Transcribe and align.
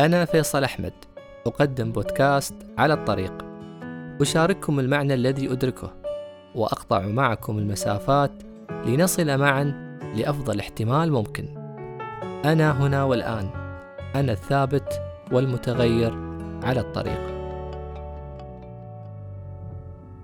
أنا 0.00 0.24
فيصل 0.24 0.64
أحمد 0.64 0.92
أقدم 1.46 1.92
بودكاست 1.92 2.54
على 2.78 2.94
الطريق. 2.94 3.32
أشارككم 4.20 4.80
المعنى 4.80 5.14
الذي 5.14 5.52
أدركه 5.52 5.92
وأقطع 6.54 7.00
معكم 7.00 7.58
المسافات 7.58 8.30
لنصل 8.86 9.38
معا 9.38 9.98
لأفضل 10.14 10.60
احتمال 10.60 11.12
ممكن. 11.12 11.44
أنا 12.44 12.70
هنا 12.70 13.04
والآن 13.04 13.48
أنا 14.14 14.32
الثابت 14.32 15.02
والمتغير 15.32 16.14
على 16.62 16.80
الطريق. 16.80 17.34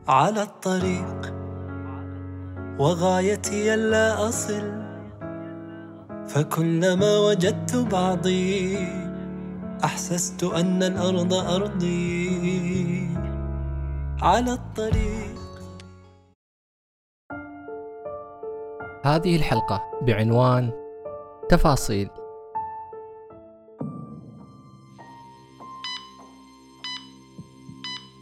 على 0.08 0.42
الطريق 0.42 1.34
وغايتي 2.78 3.74
ألا 3.74 4.28
أصل 4.28 4.72
فكلما 6.28 7.18
وجدت 7.18 7.76
بعضي 7.76 8.99
أحسست 9.84 10.44
أن 10.44 10.82
الأرض 10.82 11.34
أرضي 11.34 13.08
على 14.22 14.52
الطريق. 14.52 15.40
هذه 19.04 19.36
الحلقة 19.36 19.82
بعنوان 20.02 20.72
تفاصيل. 21.48 22.08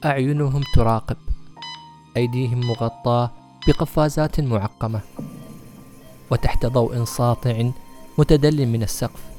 أعينهم 0.04 0.62
تراقب 0.74 1.16
أيديهم 2.16 2.60
مغطاة 2.60 3.30
بقفازات 3.68 4.40
معقمة 4.40 5.00
وتحت 6.30 6.66
ضوء 6.66 7.04
ساطع 7.04 7.70
متدل 8.18 8.66
من 8.66 8.82
السقف. 8.82 9.37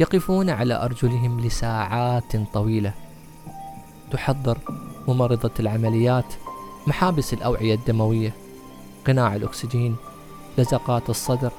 يقفون 0.00 0.50
على 0.50 0.74
أرجلهم 0.74 1.40
لساعات 1.40 2.36
طويلة. 2.52 2.94
تحضر 4.10 4.58
ممرضة 5.08 5.50
العمليات 5.60 6.34
محابس 6.86 7.32
الأوعية 7.32 7.74
الدموية 7.74 8.34
قناع 9.06 9.36
الأكسجين 9.36 9.96
لزقات 10.58 11.10
الصدر 11.10 11.52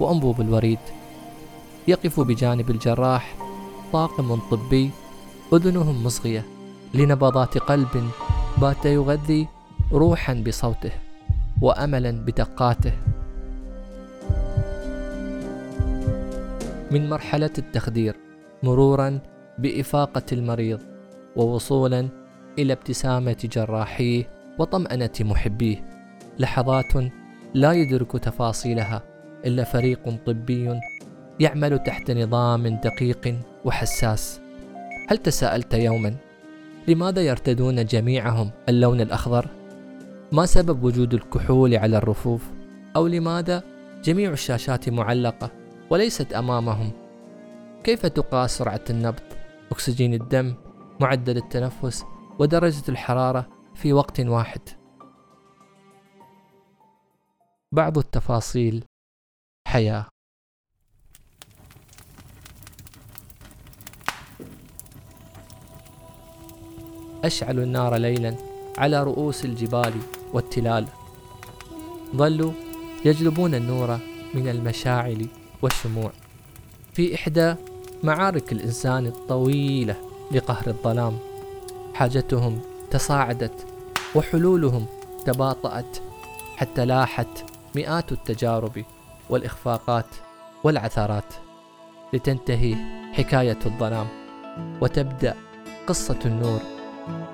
وأنبوب 0.00 0.40
الوريد. 0.40 0.78
يقف 1.88 2.20
بجانب 2.20 2.70
الجراح 2.70 3.34
طاقم 3.92 4.36
طبي 4.50 4.90
أذنهم 5.52 6.04
مصغية. 6.04 6.44
لنبضات 6.94 7.58
قلب 7.58 8.10
بات 8.58 8.86
يغذي 8.86 9.48
روحا 9.92 10.34
بصوته 10.34 10.92
وأملا 11.60 12.10
بدقاته. 12.10 12.92
من 16.92 17.10
مرحلة 17.10 17.50
التخدير 17.58 18.16
مرورا 18.62 19.18
بإفاقة 19.58 20.22
المريض 20.32 20.80
ووصولا 21.36 22.08
إلى 22.58 22.72
ابتسامة 22.72 23.36
جراحيه 23.52 24.28
وطمأنة 24.58 25.10
محبيه 25.20 25.84
لحظات 26.38 26.92
لا 27.54 27.72
يدرك 27.72 28.12
تفاصيلها 28.12 29.02
إلا 29.46 29.64
فريق 29.64 30.16
طبي 30.26 30.80
يعمل 31.40 31.78
تحت 31.78 32.10
نظام 32.10 32.68
دقيق 32.68 33.36
وحساس 33.64 34.40
هل 35.08 35.18
تساءلت 35.18 35.74
يوما 35.74 36.14
لماذا 36.88 37.20
يرتدون 37.20 37.84
جميعهم 37.84 38.50
اللون 38.68 39.00
الأخضر؟ 39.00 39.46
ما 40.32 40.46
سبب 40.46 40.84
وجود 40.84 41.14
الكحول 41.14 41.74
على 41.74 41.96
الرفوف؟ 41.96 42.50
أو 42.96 43.06
لماذا 43.06 43.62
جميع 44.04 44.30
الشاشات 44.30 44.88
معلقة 44.88 45.61
وليست 45.90 46.32
أمامهم. 46.32 46.90
كيف 47.84 48.06
تقاس 48.06 48.58
سرعة 48.58 48.84
النبض 48.90 49.20
أكسجين 49.72 50.14
الدم 50.14 50.54
معدل 51.00 51.36
التنفس 51.36 52.04
ودرجة 52.38 52.82
الحرارة 52.88 53.48
في 53.74 53.92
وقت 53.92 54.20
واحد؟ 54.20 54.60
بعض 57.72 57.98
التفاصيل. 57.98 58.84
حياة. 59.68 60.06
أشعلوا 67.24 67.64
النار 67.64 67.96
ليلا 67.96 68.36
على 68.78 69.02
رؤوس 69.02 69.44
الجبال 69.44 69.94
والتلال. 70.32 70.88
ظلوا 72.16 72.52
يجلبون 73.04 73.54
النور 73.54 73.98
من 74.34 74.48
المشاعل. 74.48 75.41
والشموع. 75.62 76.12
في 76.92 77.14
إحدى 77.14 77.54
معارك 78.02 78.52
الإنسان 78.52 79.06
الطويلة 79.06 79.96
لقهر 80.32 80.66
الظلام 80.66 81.18
حاجتهم 81.94 82.60
تصاعدت 82.90 83.66
وحلولهم 84.14 84.86
تباطأت 85.26 85.98
حتى 86.56 86.84
لاحت 86.84 87.44
مئات 87.76 88.12
التجارب 88.12 88.84
والإخفاقات 89.30 90.06
والعثرات 90.64 91.34
لتنتهي 92.12 92.76
حكاية 93.12 93.58
الظلام. 93.66 94.06
وتبدأ 94.80 95.36
قصة 95.86 96.18
النور 96.24 96.60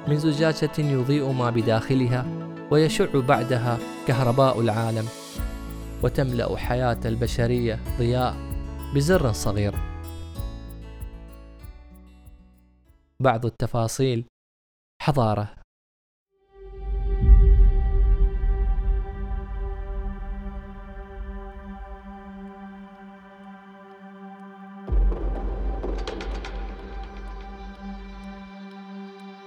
من 0.09 0.19
زجاجة 0.19 0.79
يضيء 0.79 1.33
ما 1.33 1.51
بداخلها 1.51 2.27
ويشع 2.71 3.07
بعدها 3.15 3.79
كهرباء 4.07 4.61
العالم. 4.61 5.09
وتملأ 6.03 6.57
حياة 6.57 7.01
البشرية 7.05 7.81
ضياء 7.99 8.37
بزر 8.95 9.33
صغير. 9.33 9.75
بعض 13.21 13.47
التفاصيل 13.47 14.25
حضارة 15.03 15.55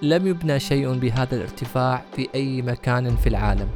لم 0.02 0.28
يبنى 0.28 0.60
شيء 0.60 0.94
بهذا 0.94 1.36
الارتفاع 1.36 2.06
في 2.16 2.28
أي 2.36 2.62
مكان 2.62 3.16
في 3.16 3.30
العالم. 3.30 3.70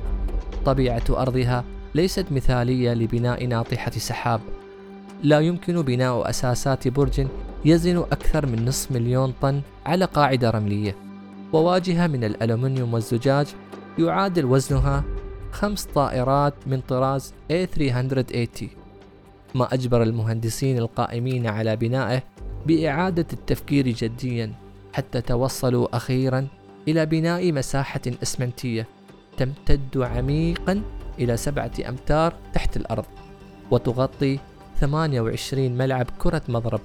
طبيعة 0.65 1.03
أرضها 1.09 1.74
ليست 1.95 2.31
مثالية 2.31 2.93
لبناء 2.93 3.45
ناطحة 3.45 3.91
سحاب. 3.91 4.41
لا 5.23 5.39
يمكن 5.39 5.81
بناء 5.81 6.29
أساسات 6.29 6.87
برج 6.87 7.27
يزن 7.65 7.97
أكثر 7.97 8.45
من 8.45 8.65
نصف 8.65 8.91
مليون 8.91 9.33
طن 9.41 9.61
على 9.85 10.05
قاعدة 10.05 10.49
رملية. 10.49 10.95
وواجهة 11.53 12.07
من 12.07 12.23
الألمنيوم 12.23 12.93
والزجاج 12.93 13.47
يعادل 13.99 14.45
وزنها 14.45 15.03
خمس 15.51 15.85
طائرات 15.85 16.53
من 16.67 16.81
طراز 16.81 17.33
A380 17.51 18.63
ما 19.55 19.73
أجبر 19.73 20.03
المهندسين 20.03 20.77
القائمين 20.77 21.47
على 21.47 21.75
بنائه 21.75 22.23
بإعادة 22.65 23.27
التفكير 23.33 23.87
جديا 23.87 24.53
حتى 24.93 25.21
توصلوا 25.21 25.97
أخيرا 25.97 26.47
إلى 26.87 27.05
بناء 27.05 27.51
مساحة 27.51 28.01
إسمنتية 28.23 28.87
تمتد 29.37 29.97
عميقا 29.97 30.81
إلى 31.19 31.37
سبعة 31.37 31.71
أمتار 31.89 32.33
تحت 32.53 32.77
الأرض 32.77 33.05
وتغطي 33.71 34.39
28 34.79 35.71
ملعب 35.71 36.07
كرة 36.19 36.41
مضرب. 36.47 36.81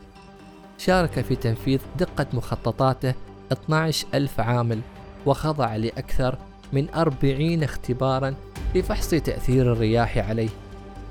شارك 0.79 1.21
في 1.21 1.37
تنفيذ 1.37 1.81
دقة 1.99 2.27
مخططاته 2.33 3.15
12 3.53 4.07
ألف 4.15 4.41
عامل 4.41 4.81
وخضع 5.27 5.77
لأكثر 5.77 6.39
من 6.73 6.95
40 6.95 7.63
اختبارا 7.63 8.35
لفحص 8.75 9.11
تأثير 9.11 9.73
الرياح 9.73 10.19
عليه. 10.19 10.49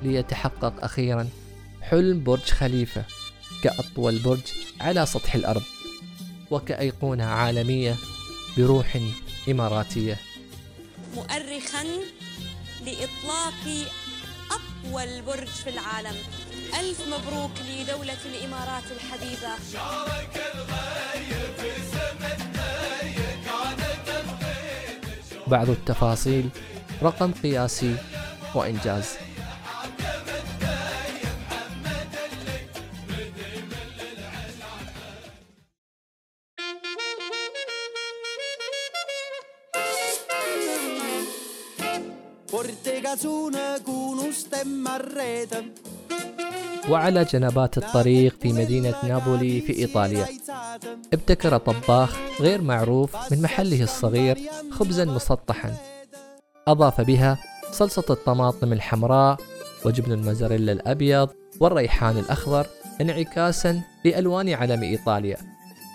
ليتحقق 0.04 0.84
أخيرا 0.84 1.28
حلم 1.82 2.24
برج 2.24 2.44
خليفة 2.44 3.04
كأطول 3.64 4.20
برج 4.20 4.42
على 4.82 5.06
سطح 5.06 5.36
الأرض 5.36 5.64
وكأيقونة 6.52 7.26
عالمية 7.26 7.96
بروح 8.58 8.98
إماراتية. 9.50 10.18
مؤرخا 11.16 11.84
لإطلاق 12.90 13.92
أطول 14.52 15.22
برج 15.22 15.48
في 15.48 15.70
العالم. 15.70 16.16
ألف 16.80 17.02
مبروك 17.08 17.52
لدولة 17.70 18.18
الإمارات 18.26 18.84
الحبيبة. 18.92 19.54
بعض 25.48 25.70
التفاصيل 25.70 26.50
رقم 27.04 27.34
قياسي 27.44 27.96
وإنجاز. 28.56 29.29
وعلى 46.90 47.24
جنبات 47.24 47.78
الطريق 47.78 48.36
في 48.42 48.54
مدينة 48.54 48.96
نابولي 49.04 49.62
في 49.62 49.78
إيطاليا. 49.78 50.28
ابتكر 51.14 51.58
طباخ 51.58 52.18
غير 52.40 52.62
معروف 52.62 53.32
من 53.32 53.42
محله 53.42 53.84
الصغير 53.84 54.38
خبزا 54.72 55.06
مسطحا. 55.06 55.74
أضاف 56.68 57.02
بها 57.02 57.38
صلصة 57.72 58.06
الطماطم 58.10 58.74
الحمراء 58.74 59.38
وجبن 59.86 60.12
الموزاريلا 60.12 60.72
الأبيض 60.72 61.30
والريحان 61.60 62.18
الأخضر 62.18 62.68
انعكاسا 63.02 63.82
لألوان 64.06 64.50
علم 64.50 64.84
إيطاليا. 64.84 65.38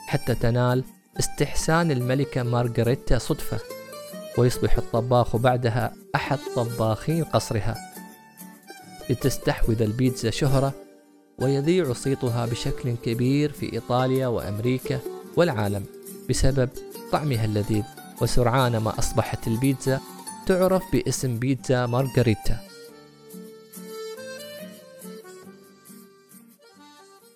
حتى 0.06 0.34
تنال 0.34 0.84
استحسان 1.18 1.90
الملكة 1.90 2.42
مارغريتا 2.42 3.18
صدفة. 3.18 3.73
ويصبح 4.38 4.78
الطباخ 4.78 5.36
بعدها 5.36 5.94
أحد 6.14 6.38
طباخين 6.56 7.24
قصرها. 7.24 7.92
لتستحوذ 9.10 9.82
البيتزا 9.82 10.30
شهرة 10.30 10.74
ويذيع 11.38 11.92
صيتها 11.92 12.46
بشكل 12.46 12.94
كبير 12.96 13.52
في 13.52 13.72
إيطاليا 13.72 14.26
وأمريكا 14.26 14.98
والعالم 15.36 15.84
بسبب 16.30 16.68
طعمها 17.12 17.44
اللذيذ. 17.44 17.84
وسرعان 18.22 18.76
ما 18.76 18.98
أصبحت 18.98 19.46
البيتزا 19.46 20.00
تعرف 20.46 20.82
باسم 20.92 21.38
بيتزا 21.38 21.86
مارغريتا. 21.86 22.58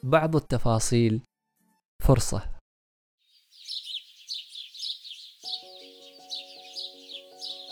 بعض 0.02 0.36
التفاصيل. 0.36 1.20
فرصة. 2.04 2.57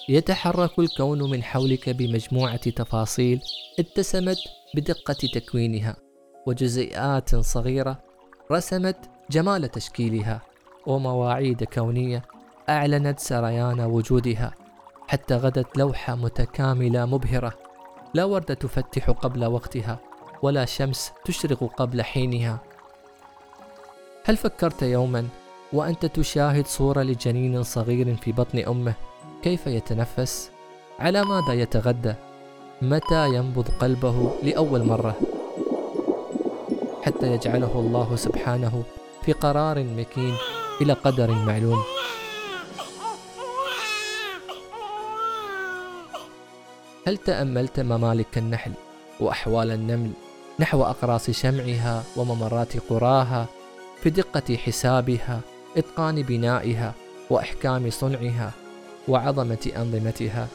يتحرك 0.09 0.79
الكون 0.79 1.31
من 1.31 1.43
حولك 1.43 1.91
بمجموعة 1.91 2.71
تفاصيل 2.71 3.41
اتسمت 3.79 4.39
بدقة 4.75 5.15
تكوينها 5.35 5.97
وجزيئات 6.47 7.35
صغيرة 7.35 7.99
رسمت 8.53 8.97
جمال 9.31 9.71
تشكيلها 9.71 10.43
ومواعيد 10.87 11.65
كونية 11.65 12.23
أعلنت 12.69 13.21
سريان 13.21 13.81
وجودها 13.81 14.55
حتى 15.09 15.35
غدت 15.35 15.79
لوحة 15.79 16.15
متكاملة 16.15 17.07
مبهرة 17.07 17.53
لا 18.15 18.25
وردة 18.25 18.55
تفتح 18.55 19.11
قبل 19.11 19.45
وقتها 19.45 20.01
ولا 20.43 20.65
شمس 20.65 21.13
تشرق 21.25 21.65
قبل 21.65 22.03
حينها. 22.03 22.61
هل 24.25 24.37
فكرت 24.37 24.83
يوما 24.83 25.29
وأنت 25.73 26.07
تشاهد 26.07 26.67
صورة 26.67 27.03
لجنين 27.03 27.63
صغير 27.63 28.17
في 28.17 28.33
بطن 28.33 28.59
أمه؟ 28.59 28.95
كيف 29.43 29.67
يتنفس؟ 29.67 30.51
على 30.99 31.25
ماذا 31.25 31.53
يتغدى؟ 31.53 32.15
متى 32.83 33.29
ينبض 33.29 33.69
قلبه 33.81 34.33
لأول 34.43 34.85
مرة؟ 34.85 35.15
حتى 37.03 37.33
يجعله 37.33 37.73
الله 37.81 38.17
سبحانه 38.17 38.83
في 39.23 39.33
قرار 39.33 39.85
مكين 39.85 40.35
إلى 40.81 40.93
قدر 40.93 41.31
معلوم 41.31 41.83
هل 47.07 47.17
تأملت 47.17 47.81
ممالك 47.81 48.39
النحل 48.39 48.73
وأحوال 49.21 49.71
النمل 49.71 50.11
نحو 50.61 50.83
أقراص 50.83 51.31
شمعها 51.31 52.03
وممرات 52.17 52.77
قراها 52.91 53.47
في 54.03 54.11
دقة 54.11 54.57
حسابها 54.57 55.41
إتقان 55.77 56.23
بنائها 56.23 56.95
وإحكام 57.31 57.91
صنعها 57.91 58.53
وعظمة 59.09 59.73
أنظمتها. 59.77 60.49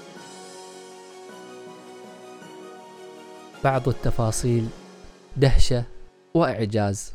بعض 3.64 3.90
التفاصيل 3.90 4.68
دهشة 5.38 5.84
وإعجاز. 6.34 7.14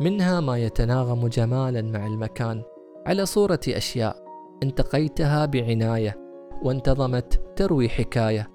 منها 0.00 0.40
ما 0.40 0.58
يتناغم 0.58 1.28
جمالا 1.28 1.82
مع 1.82 2.06
المكان 2.06 2.62
على 3.06 3.26
صورة 3.26 3.60
أشياء 3.68 4.24
انتقيتها 4.62 5.46
بعناية 5.46 6.16
وانتظمت 6.62 7.40
تروي 7.56 7.88
حكاية. 7.88 8.50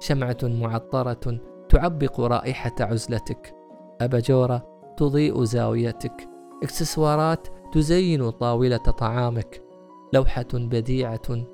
شمعة 0.00 0.38
معطرة 0.42 1.40
تعبق 1.68 2.20
رائحة 2.20 2.74
عزلتك. 2.80 3.54
أباجورة 4.00 4.94
تضيء 4.96 5.44
زاويتك. 5.44 6.28
إكسسوارات 6.62 7.48
تزين 7.74 8.30
طاولة 8.30 8.76
طعامك 8.76 9.62
لوحة 10.12 10.46
بديعة 10.54 11.44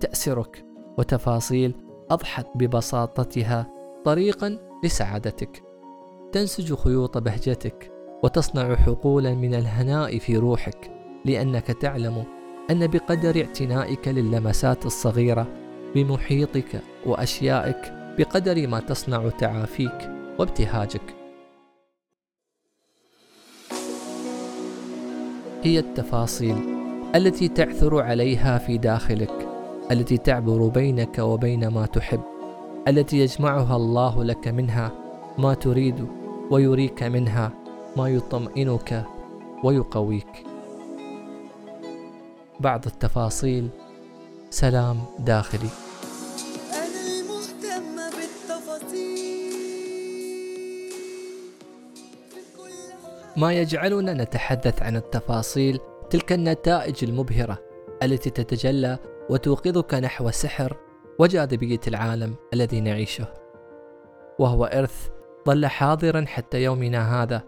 تأسرك 0.00 0.64
وتفاصيل 0.98 1.74
أضحت 2.10 2.46
ببساطتها 2.54 3.66
طريقا 4.04 4.58
لسعادتك. 4.84 5.62
تنسج 6.32 6.74
خيوط 6.74 7.18
بهجتك 7.18 7.92
وتصنع 8.22 8.76
حقولا 8.76 9.34
من 9.34 9.54
الهناء 9.54 10.18
في 10.18 10.36
روحك 10.36 10.90
لأنك 11.24 11.66
تعلم 11.66 12.24
أن 12.70 12.86
بقدر 12.86 13.40
اعتنائك 13.40 14.08
للمسات 14.08 14.86
الصغيرة 14.86 15.46
بمحيطك 15.94 16.82
وأشيائك 17.06 17.92
بقدر 18.18 18.66
ما 18.68 18.80
تصنع 18.80 19.28
تعافيك 19.28 20.10
وابتهاجك. 20.38 21.19
هي 25.62 25.78
التفاصيل 25.78 26.56
التي 27.14 27.48
تعثر 27.48 28.02
عليها 28.02 28.58
في 28.58 28.78
داخلك 28.78 29.48
التي 29.90 30.16
تعبر 30.16 30.68
بينك 30.68 31.18
وبين 31.18 31.68
ما 31.68 31.86
تحب 31.86 32.20
التي 32.88 33.18
يجمعها 33.18 33.76
الله 33.76 34.24
لك 34.24 34.48
منها 34.48 34.92
ما 35.38 35.54
تريد 35.54 36.06
ويريك 36.50 37.02
منها 37.02 37.52
ما 37.96 38.08
يطمئنك 38.08 39.04
ويقويك. 39.64 40.46
بعض 42.60 42.86
التفاصيل 42.86 43.68
سلام 44.50 44.98
داخلي. 45.18 45.89
ما 53.36 53.52
يجعلنا 53.52 54.14
نتحدث 54.14 54.82
عن 54.82 54.96
التفاصيل 54.96 55.78
تلك 56.10 56.32
النتائج 56.32 57.04
المبهرة 57.04 57.58
التي 58.02 58.30
تتجلى 58.30 58.98
وتوقظك 59.30 59.94
نحو 59.94 60.30
سحر 60.30 60.76
وجاذبية 61.18 61.80
العالم 61.88 62.34
الذي 62.54 62.80
نعيشه. 62.80 63.26
وهو 64.38 64.64
إرث 64.64 65.08
ظل 65.46 65.66
حاضرا 65.66 66.24
حتى 66.26 66.62
يومنا 66.62 67.22
هذا 67.22 67.42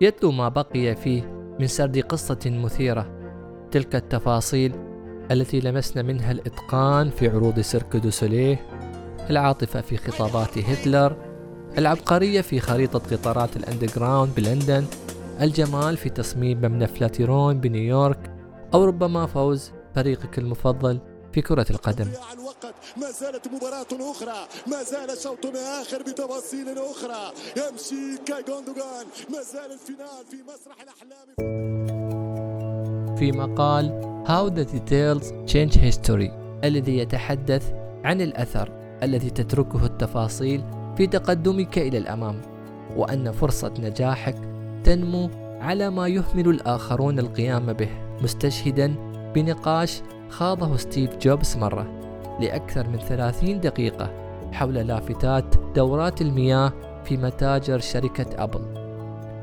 يتلو 0.00 0.32
ما 0.32 0.48
بقي 0.48 0.96
فيه 0.96 1.22
من 1.60 1.66
سرد 1.66 1.98
قصة 1.98 2.38
مثيرة. 2.46 3.18
تلك 3.70 3.94
التفاصيل 3.94 4.72
التي 5.30 5.60
لمسنا 5.60 6.02
منها 6.02 6.32
الإتقان 6.32 7.10
في 7.10 7.28
عروض 7.28 7.60
سيرك 7.60 7.96
دو 7.96 8.10
سوليه 8.10 8.66
العاطفة 9.30 9.80
في 9.80 9.96
خطابات 9.96 10.58
هتلر 10.58 11.16
العبقرية 11.78 12.40
في 12.40 12.60
خريطة 12.60 12.98
قطارات 12.98 13.56
ال 13.56 13.62
Underground 13.62 14.34
بلندن 14.36 14.84
الجمال 15.40 15.96
في 15.96 16.10
تصميم 16.10 16.58
مبنى 16.58 16.86
فلاتيرون 16.86 17.60
بنيويورك 17.60 18.32
أو 18.74 18.84
ربما 18.84 19.26
فوز 19.26 19.72
فريقك 19.94 20.38
المفضل 20.38 21.00
في 21.32 21.42
كرة 21.42 21.66
القدم. 21.70 22.08
ما 22.96 23.10
زالت 23.10 23.48
مباراة 23.48 24.10
أخرى. 24.10 24.48
ما 24.66 24.82
زال 24.82 25.18
شوط 25.22 25.46
آخر 25.80 26.02
بتفاصيل 26.02 26.78
أخرى. 26.78 27.32
يمشي 27.56 28.24
كاي 28.26 28.42
جوندوغان 28.42 29.06
ما 29.30 29.42
زال 29.42 29.72
ال 29.72 29.81
final 29.81 30.24
في 30.30 30.36
مسرح 30.42 30.76
الأحلام. 30.82 31.28
في 33.16 33.32
مقال 33.32 34.08
How 34.26 34.50
the 34.50 34.64
Details 34.64 35.32
Change 35.52 35.74
History 35.78 36.30
الذي 36.64 36.98
يتحدث 36.98 37.72
عن 38.04 38.20
الأثر 38.20 38.72
الذي 39.02 39.30
تتركه 39.30 39.86
التفاصيل 39.86 40.64
في 40.96 41.06
تقدمك 41.06 41.78
إلى 41.78 41.98
الأمام 41.98 42.40
وأن 42.96 43.32
فرصة 43.32 43.74
نجاحك 43.78 44.57
تنمو 44.88 45.30
على 45.60 45.90
ما 45.90 46.08
يهمل 46.08 46.48
الآخرون 46.48 47.18
القيام 47.18 47.72
به. 47.72 47.88
مستشهدا 48.22 48.94
بنقاش 49.34 50.02
خاضه 50.28 50.76
ستيف 50.76 51.16
جوبز 51.16 51.56
مرة 51.56 51.86
لأكثر 52.40 52.88
من 52.88 52.98
30 52.98 53.60
دقيقة 53.60 54.10
حول 54.52 54.74
لافتات 54.74 55.44
دورات 55.74 56.22
المياه 56.22 56.72
في 57.04 57.16
متاجر 57.16 57.78
شركة 57.78 58.44
أبل. 58.44 58.60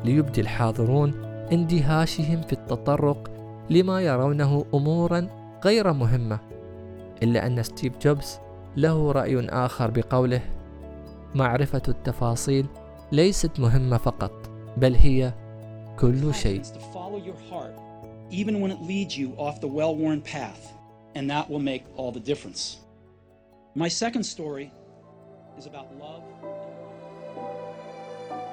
ليبدي 0.05 0.41
الحاضرون 0.41 1.13
اندهاشهم 1.51 2.41
في 2.41 2.53
التطرق 2.53 3.31
لما 3.69 4.01
يرونه 4.01 4.65
امورا 4.73 5.27
غير 5.65 5.93
مهمة 5.93 6.39
إلا 7.23 7.47
أن 7.47 7.63
ستيف 7.63 7.97
جوبز 7.97 8.39
له 8.77 9.11
رأي 9.11 9.49
آخر 9.49 9.91
بقوله 9.91 10.41
معرفة 11.35 11.81
التفاصيل 11.87 12.65
ليست 13.11 13.59
مهمة 13.59 13.97
فقط. 13.97 14.44
بل 14.77 14.95
هي 14.95 15.33
كل 15.99 16.33
شيء 16.33 16.61
is 16.63 16.67
to 16.67 16.79
follow 16.79 17.17
your 17.17 17.39
heart, 17.51 17.75
even 18.31 18.61
when 18.61 18.71
it 18.71 18.81
leads 18.81 19.17
you 19.17 19.29
off 19.37 19.61
the 19.61 19.67
well 19.67 19.95
worn 19.95 20.21
path, 20.21 20.73
and 21.15 21.29
that 21.29 21.49
will 21.49 21.59
make 21.59 21.83
all 21.97 22.11
the 22.11 22.25
difference. 22.31 22.77
My 23.75 23.89
second 23.89 24.23
story 24.23 24.71
is 25.59 25.65
about 25.65 25.87
love. 25.99 26.23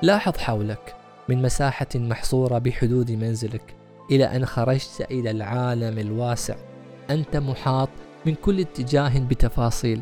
لاحظ 0.03 0.37
حولك 0.39 0.95
من 1.29 1.43
مساحة 1.43 1.89
محصورة 1.95 2.59
بحدود 2.59 3.11
منزلك 3.11 3.75
إلى 4.11 4.25
أن 4.25 4.47
خرجت 4.47 5.07
إلى 5.11 5.31
العالم 5.31 5.99
الواسع 5.99 6.55
أنت 7.11 7.37
محاط 7.37 7.89
من 8.27 8.35
كل 8.35 8.61
اتجاه 8.61 9.19
بتفاصيل 9.19 10.01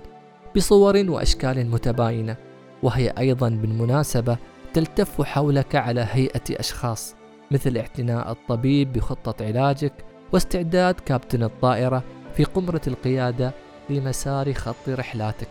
بصور 0.56 1.10
وأشكال 1.10 1.70
متباينة 1.70 2.36
وهي 2.82 3.12
أيضا 3.18 3.48
بالمناسبة 3.48 4.38
تلتف 4.74 5.22
حولك 5.22 5.74
على 5.74 6.06
هيئة 6.10 6.42
أشخاص 6.50 7.14
مثل 7.50 7.76
اعتناء 7.76 8.30
الطبيب 8.32 8.92
بخطة 8.92 9.44
علاجك 9.44 9.92
واستعداد 10.32 10.94
كابتن 10.94 11.42
الطائرة 11.42 12.02
في 12.36 12.44
قمرة 12.44 12.80
القيادة 12.86 13.52
لمسار 13.90 14.52
خط 14.54 14.88
رحلاتك 14.88 15.48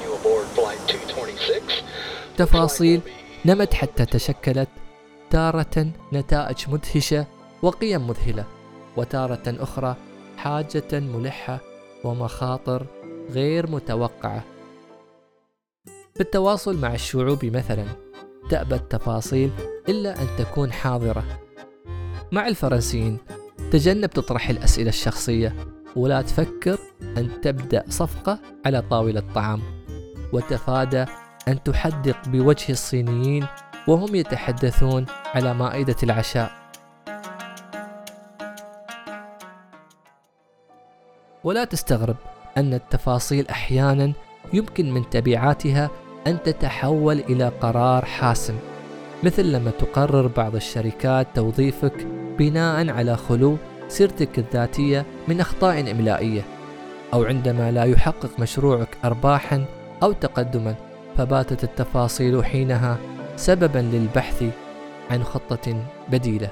You 0.00 0.04
aboard 0.04 0.58
flight 0.58 0.94
226. 0.94 1.62
تفاصيل 2.36 3.00
نمت 3.44 3.74
حتى 3.74 4.04
تشكلت 4.06 4.68
تارة 5.30 5.86
نتائج 6.12 6.56
مدهشة 6.68 7.26
وقيم 7.62 8.06
مذهلة 8.08 8.44
وتارة 8.96 9.42
أخرى 9.46 9.96
حاجة 10.36 11.00
ملحة 11.00 11.58
ومخاطر 12.04 12.86
غير 13.30 13.70
متوقعة 13.70 14.44
بالتواصل 16.18 16.76
مع 16.80 16.94
الشعوب 16.94 17.44
مثلا. 17.44 17.84
تأبى 18.50 18.74
التفاصيل 18.74 19.50
إلا 19.88 20.22
أن 20.22 20.26
تكون 20.38 20.72
حاضرة. 20.72 21.24
مع 22.32 22.48
الفرنسيين 22.48 23.18
تجنب 23.70 24.10
تطرح 24.10 24.48
الأسئلة 24.48 24.88
الشخصية 24.88 25.56
ولا 25.96 26.22
تفكر 26.22 26.78
أن 27.02 27.40
تبدأ 27.40 27.84
صفقة 27.88 28.38
على 28.66 28.82
طاولة 28.90 29.22
طعام 29.34 29.62
وتفادى 30.32 31.04
أن 31.48 31.62
تحدق 31.62 32.28
بوجه 32.28 32.72
الصينيين 32.72 33.46
وهم 33.88 34.14
يتحدثون 34.14 35.06
على 35.34 35.54
مائدة 35.54 35.96
العشاء. 36.02 36.52
ولا 41.44 41.64
تستغرب 41.64 42.16
أن 42.56 42.74
التفاصيل 42.74 43.48
أحيانا 43.48 44.12
يمكن 44.52 44.94
من 44.94 45.10
تبعاتها 45.10 45.90
أن 46.26 46.42
تتحول 46.42 47.18
إلى 47.18 47.48
قرار 47.48 48.04
حاسم 48.04 48.54
مثل 49.22 49.52
لما 49.52 49.70
تقرر 49.70 50.26
بعض 50.26 50.54
الشركات 50.54 51.26
توظيفك 51.34 52.06
بناء 52.38 52.90
على 52.90 53.16
خلو 53.16 53.56
سيرتك 53.88 54.38
الذاتية 54.38 55.06
من 55.28 55.40
أخطاء 55.40 55.90
إملائية 55.90 56.42
أو 57.14 57.24
عندما 57.24 57.70
لا 57.72 57.84
يحقق 57.84 58.40
مشروعك 58.40 58.96
أرباحا 59.04 59.64
أو 60.02 60.12
تقدما 60.12 60.74
فباتت 61.16 61.64
التفاصيل 61.64 62.44
حينها 62.44 62.98
سببا 63.36 63.78
للبحث 63.78 64.44
عن 65.10 65.24
خطة 65.24 65.84
بديلة. 66.10 66.50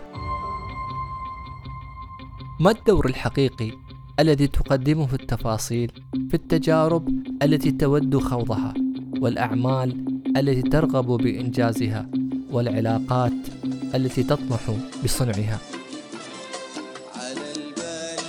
ما 2.61 2.71
الدور 2.71 3.07
الحقيقي 3.07 3.73
الذي 4.21 4.47
تقدمه 4.47 5.09
التفاصيل 5.13 5.93
في 6.29 6.35
التجارب 6.35 7.09
التي 7.43 7.71
تود 7.71 8.19
خوضها؟ 8.19 8.90
والأعمال 9.21 10.05
التي 10.37 10.63
ترغب 10.63 11.07
بإنجازها 11.07 12.07
والعلاقات 12.53 13.33
التي 13.95 14.23
تطمح 14.23 14.61
بصنعها. 15.05 15.59
على 17.17 17.53
البال 17.57 18.23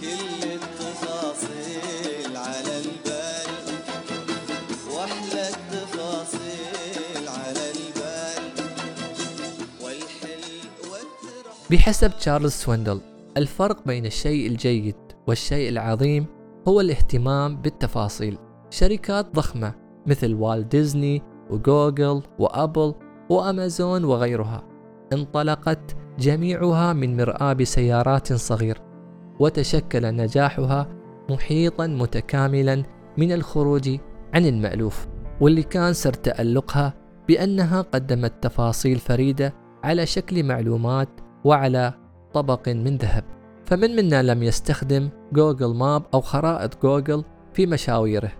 كل 0.00 0.48
التفاصيل 0.54 2.36
على 2.36 2.78
البال 2.78 3.50
واحلى 4.94 5.48
التفاصيل 5.48 7.28
على 7.28 7.64
البال 7.70 8.42
والحل 9.82 10.44
والترحيب 10.82 11.70
بحسب 11.70 12.10
تشارلز 12.18 12.52
سويندل 12.52 13.00
الفرق 13.36 13.86
بين 13.86 14.06
الشيء 14.06 14.46
الجيد 14.46 14.96
والشيء 15.26 15.68
العظيم 15.68 16.26
هو 16.68 16.80
الاهتمام 16.80 17.56
بالتفاصيل. 17.56 18.38
شركات 18.70 19.34
ضخمة 19.34 19.74
مثل 20.06 20.34
والت 20.34 20.72
ديزني 20.72 21.22
وجوجل 21.50 22.22
وأبل 22.38 22.94
وأمازون 23.30 24.04
وغيرها. 24.04 24.64
انطلقت 25.12 25.96
جميعها 26.18 26.92
من 26.92 27.16
مرآب 27.16 27.52
سيارات 27.52 28.32
صغيرة 28.32 28.80
وتشكل 29.40 30.16
نجاحها 30.16 30.88
محيطا 31.30 31.86
متكاملا 31.86 32.82
من 33.16 33.32
الخروج 33.32 33.98
عن 34.34 34.46
المألوف 34.46 35.06
واللي 35.40 35.62
كان 35.62 35.92
سر 35.92 36.12
تألقها 36.12 36.94
بأنها 37.28 37.82
قدمت 37.82 38.32
تفاصيل 38.42 38.98
فريدة 38.98 39.54
على 39.84 40.06
شكل 40.06 40.42
معلومات 40.42 41.08
وعلى 41.44 41.94
طبق 42.34 42.68
من 42.68 42.96
ذهب. 42.96 43.24
فمن 43.64 43.96
منا 43.96 44.22
لم 44.22 44.42
يستخدم 44.42 45.08
جوجل 45.32 45.74
ماب 45.74 46.02
أو 46.14 46.20
خرائط 46.20 46.82
جوجل 46.82 47.24
في 47.52 47.66
مشاويره؟ 47.66 48.32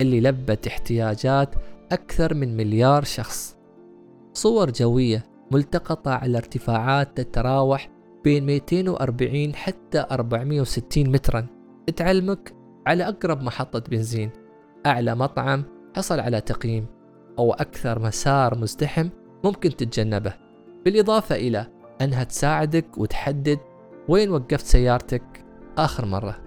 اللي 0.00 0.20
لبت 0.20 0.66
احتياجات 0.66 1.54
أكثر 1.92 2.34
من 2.34 2.56
مليار 2.56 3.04
شخص. 3.04 3.56
صور 4.32 4.70
جوية 4.70 5.24
ملتقطة 5.50 6.10
على 6.10 6.38
ارتفاعات 6.38 7.20
تتراوح 7.20 7.88
بين 8.24 8.46
240 8.46 9.54
حتى 9.54 10.06
460 10.10 11.10
مترا. 11.10 11.46
تعلمك 11.96 12.54
على 12.86 13.08
أقرب 13.08 13.42
محطة 13.42 13.78
بنزين. 13.90 14.30
أعلى 14.86 15.14
مطعم 15.14 15.64
حصل 15.96 16.20
على 16.20 16.40
تقييم 16.40 16.86
أو 17.38 17.52
أكثر 17.52 17.98
مسار 17.98 18.58
مزدحم 18.58 19.08
ممكن 19.44 19.76
تتجنبه. 19.76 20.34
بالإضافة 20.84 21.34
إلى 21.36 21.66
أنها 22.00 22.24
تساعدك 22.24 22.98
وتحدد 22.98 23.58
وين 24.08 24.30
وقفت 24.30 24.66
سيارتك 24.66 25.44
آخر 25.78 26.06
مرة. 26.06 26.43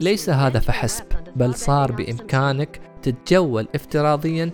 ليس 0.00 0.30
هذا 0.30 0.58
فحسب 0.58 1.04
بل 1.36 1.54
صار 1.54 1.92
بإمكانك 1.92 2.80
تتجول 3.02 3.68
افتراضيا 3.74 4.50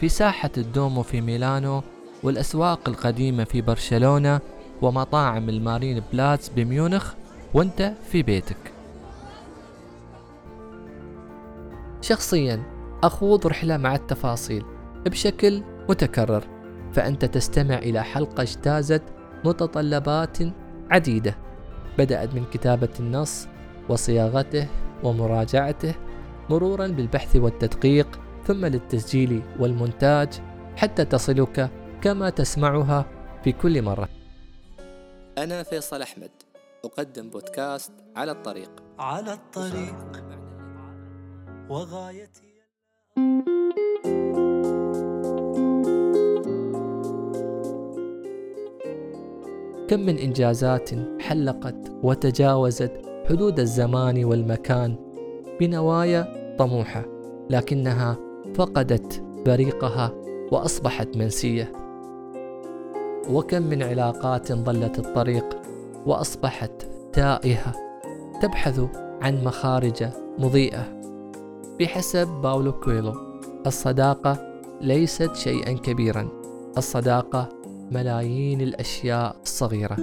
في 0.00 0.08
ساحة 0.08 0.50
الدومو 0.56 1.02
في 1.02 1.20
ميلانو 1.20 1.82
والأسواق 2.22 2.88
القديمة 2.88 3.44
في 3.44 3.60
برشلونة 3.60 4.40
ومطاعم 4.82 5.48
المارين 5.48 6.02
بلاتس 6.12 6.48
بميونخ 6.48 7.14
وانت 7.54 7.92
في 8.12 8.22
بيتك. 8.22 8.72
شخصيا 12.00 12.62
أخوض 13.02 13.46
رحلة 13.46 13.76
مع 13.76 13.94
التفاصيل 13.94 14.64
بشكل 15.06 15.62
متكرر 15.88 16.44
فأنت 16.92 17.24
تستمع 17.24 17.78
إلى 17.78 18.04
حلقة 18.04 18.42
اجتازت 18.42 19.02
متطلبات 19.44 20.38
عديدة. 20.90 21.47
بدأت 21.98 22.34
من 22.34 22.44
كتابة 22.44 22.88
النص 23.00 23.46
وصياغته 23.88 24.68
ومراجعته 25.02 25.94
مرورا 26.50 26.86
بالبحث 26.86 27.36
والتدقيق 27.36 28.20
ثم 28.46 28.66
للتسجيل 28.66 29.42
والمونتاج 29.58 30.28
حتى 30.76 31.04
تصلك 31.04 31.70
كما 32.02 32.30
تسمعها 32.30 33.04
في 33.44 33.52
كل 33.52 33.82
مرة. 33.82 34.08
أنا 35.38 35.62
فيصل 35.62 36.02
أحمد 36.02 36.30
أقدم 36.84 37.30
بودكاست 37.30 37.92
على 38.16 38.32
الطريق. 38.32 38.70
على 38.98 39.32
الطريق. 39.32 40.22
وغايتي 41.68 42.48
كم 49.88 50.00
من 50.00 50.18
إنجازات 50.18 50.90
حلقت 51.20 51.92
وتجاوزت 52.02 52.92
حدود 53.28 53.60
الزمان 53.60 54.24
والمكان 54.24 54.96
بنوايا 55.60 56.54
طموحة 56.58 57.04
لكنها 57.50 58.16
فقدت 58.54 59.22
بريقها 59.46 60.12
وأصبحت 60.52 61.16
منسية. 61.16 61.72
وكم 63.30 63.62
من 63.62 63.82
علاقات 63.82 64.52
ضلت 64.52 64.98
الطريق 64.98 65.56
وأصبحت 66.06 66.86
تائهة 67.12 67.74
تبحث 68.42 68.80
عن 69.22 69.44
مخارج 69.44 70.04
مضيئة. 70.38 71.00
بحسب 71.80 72.28
باولو 72.28 72.72
كويلو 72.72 73.14
الصداقة 73.66 74.60
ليست 74.80 75.34
شيئا 75.34 75.72
كبيرا 75.72 76.28
الصداقة 76.78 77.57
ملايين 77.90 78.60
الأشياء 78.60 79.36
الصغيرة. 79.42 79.96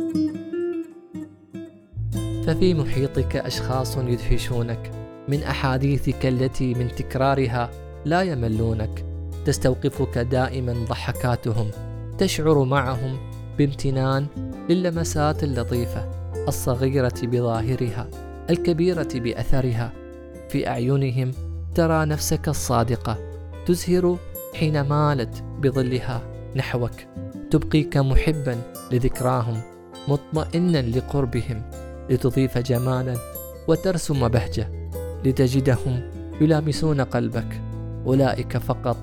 ففي 2.45 2.73
محيطك 2.73 3.35
أشخاص 3.35 3.97
يدهشونك. 3.97 4.91
من 5.27 5.43
أحاديثك 5.43 6.25
التي 6.25 6.73
من 6.73 6.87
تكرارها 6.87 7.71
لا 8.05 8.21
يملونك. 8.21 9.05
تستوقفك 9.45 10.17
دائما 10.17 10.73
ضحكاتهم. 10.89 11.71
تشعر 12.17 12.63
معهم 12.63 13.17
بامتنان 13.57 14.25
للمسات 14.69 15.43
اللطيفة 15.43 16.09
الصغيرة 16.47 17.21
بظاهرها 17.23 18.07
الكبيرة 18.49 19.09
بأثرها. 19.15 19.93
في 20.49 20.67
أعينهم 20.67 21.31
ترى 21.75 22.05
نفسك 22.05 22.47
الصادقة 22.47 23.17
تزهر 23.65 24.17
حين 24.53 24.81
مالت 24.81 25.43
بظلها 25.61 26.21
نحوك. 26.55 26.91
تبقيك 27.51 27.97
محبا 27.97 28.61
لذكراهم 28.91 29.61
مطمئنا 30.07 30.81
لقربهم 30.81 31.61
لتضيف 32.09 32.57
جمالا 32.57 33.17
وترسم 33.67 34.27
بهجة 34.27 34.89
لتجدهم 35.25 36.11
يلامسون 36.41 37.01
قلبك. 37.01 37.61
أولئك 38.05 38.57
فقط 38.57 38.97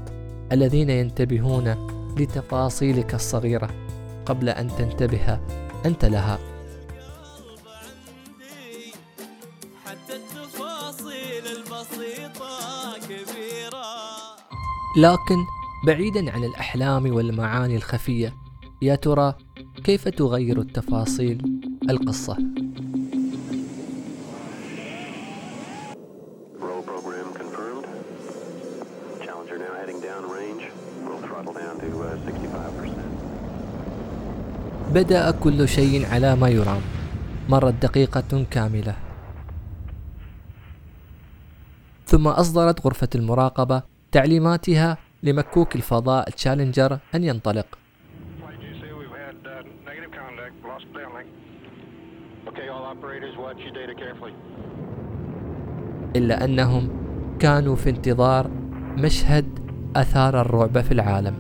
الذين 0.53 0.91
ينتبهون 0.91 1.89
لتفاصيلك 2.19 3.15
الصغيرة 3.15 3.71
قبل 4.27 4.49
أن 4.49 4.69
تنتبه 4.69 5.41
أنت 5.87 6.05
لها. 6.05 6.39
لكن 14.97 15.45
بعيدا 15.85 16.31
عن 16.33 16.45
الأحلام 16.45 17.15
والمعاني 17.15 17.77
الخفية. 17.77 18.35
يا 18.83 18.95
ترى 18.95 19.35
كيف 19.85 20.09
تغير 20.09 20.61
التفاصيل؟ 20.61 21.43
to 21.85 21.97
uh, 21.97 22.01
65%. 22.01 22.43
بدأ 34.93 35.31
كل 35.31 35.69
شيء 35.69 36.07
على 36.07 36.37
ما 36.37 36.49
يرام. 36.49 36.81
مرت 37.49 37.75
دقيقة 37.83 38.45
كاملة. 38.51 38.97
ثم 42.07 42.29
أصدرت 42.29 42.87
غرفة 42.87 43.09
المراقبة 43.15 43.83
تعليماتها 44.13 44.99
لمكوك 45.25 45.77
الفضاء 45.77 46.31
تشالنجر 46.31 46.99
أن 47.15 47.25
ينطلق. 47.25 47.67
Uh. 47.67 48.53
إلا 56.17 56.45
أنهم 56.45 56.89
كانوا 57.39 57.77
في 57.77 57.91
انتظار 57.91 58.51
مشهد 58.97 59.47
آثار 59.97 60.41
الرعب 60.41 60.81
في 60.81 60.93
العالم. 60.93 61.35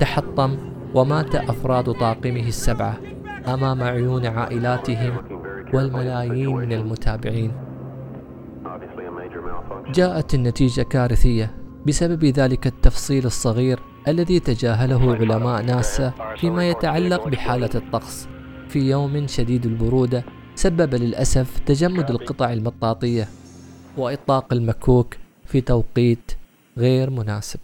تحطم 0.00 0.58
ومات 0.94 1.34
أفراد 1.34 1.92
طاقمه 1.92 2.48
السبعة. 2.48 3.13
أمام 3.46 3.82
عيون 3.82 4.26
عائلاتهم 4.26 5.16
والملايين 5.74 6.56
من 6.56 6.72
المتابعين. 6.72 7.52
جاءت 9.94 10.34
النتيجة 10.34 10.82
كارثية 10.82 11.54
بسبب 11.86 12.24
ذلك 12.24 12.66
التفصيل 12.66 13.26
الصغير 13.26 13.80
الذي 14.08 14.40
تجاهله 14.40 15.14
علماء 15.14 15.62
ناسا 15.62 16.12
فيما 16.36 16.68
يتعلق 16.68 17.28
بحالة 17.28 17.70
الطقس. 17.74 18.28
في 18.68 18.90
يوم 18.90 19.26
شديد 19.26 19.66
البرودة 19.66 20.24
سبب 20.54 20.94
للأسف 20.94 21.58
تجمد 21.58 22.10
القطع 22.10 22.52
المطاطية 22.52 23.28
وإطلاق 23.96 24.52
المكوك 24.52 25.16
في 25.44 25.60
توقيت 25.60 26.32
غير 26.78 27.10
مناسب. 27.10 27.60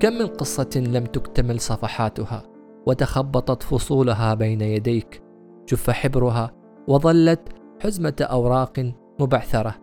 كم 0.00 0.12
من 0.12 0.26
قصة 0.26 0.70
لم 0.76 1.04
تكتمل 1.04 1.60
صفحاتها؟ 1.60 2.49
وتخبطت 2.86 3.62
فصولها 3.62 4.34
بين 4.34 4.60
يديك 4.60 5.22
جف 5.68 5.90
حبرها 5.90 6.52
وظلت 6.88 7.40
حزمة 7.82 8.16
أوراق 8.20 8.92
مبعثرة 9.20 9.74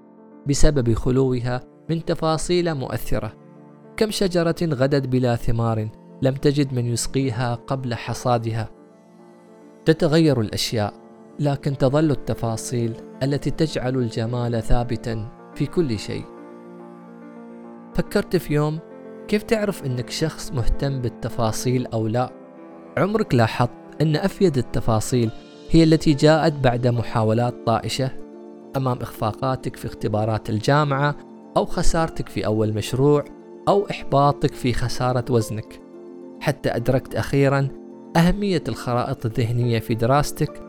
بسبب 0.47 0.93
خلوها 0.93 1.63
من 1.89 2.05
تفاصيل 2.05 2.73
مؤثرة. 2.73 3.33
كم 3.97 4.12
شجرة 4.12 4.55
غدت 4.63 5.07
بلا 5.07 5.36
ثمار 5.36 5.89
لم 6.21 6.33
تجد 6.33 6.73
من 6.73 6.86
يسقيها 6.86 7.55
قبل 7.55 7.95
حصادها. 7.95 8.69
تتغير 9.86 10.41
الأشياء 10.41 10.93
لكن 11.39 11.77
تظل 11.77 12.12
التفاصيل 12.12 12.93
التي 13.23 13.51
تجعل 13.51 13.95
الجمال 13.95 14.63
ثابتا 14.63 15.27
في 15.55 15.65
كل 15.65 15.99
شيء. 15.99 16.25
فكرت 17.93 18.36
في 18.36 18.53
يوم 18.53 18.79
كيف 19.27 19.43
تعرف 19.43 19.86
إنك 19.86 20.10
شخص 20.10 20.51
مهتم 20.51 21.01
بالتفاصيل 21.01 21.88
أو 21.88 22.07
لا؟ 22.07 22.46
عمرك 22.97 23.36
لاحظت 23.36 23.71
أن 24.01 24.15
أفيد 24.15 24.57
التفاصيل 24.57 25.31
هي 25.69 25.83
التي 25.83 26.13
جاءت 26.13 26.53
بعد 26.53 26.88
محاولات 26.88 27.55
طائشة 27.65 28.12
أمام 28.77 28.97
إخفاقاتك 29.01 29.75
في 29.75 29.86
اختبارات 29.86 30.49
الجامعة 30.49 31.15
أو 31.57 31.65
خسارتك 31.65 32.29
في 32.29 32.45
أول 32.45 32.73
مشروع 32.73 33.25
أو 33.67 33.88
إحباطك 33.91 34.53
في 34.53 34.73
خسارة 34.73 35.25
وزنك. 35.29 35.81
حتى 36.39 36.75
أدركت 36.75 37.15
أخيرا 37.15 37.67
أهمية 38.15 38.63
الخرائط 38.67 39.25
الذهنية 39.25 39.79
في 39.79 39.95
دراستك 39.95 40.63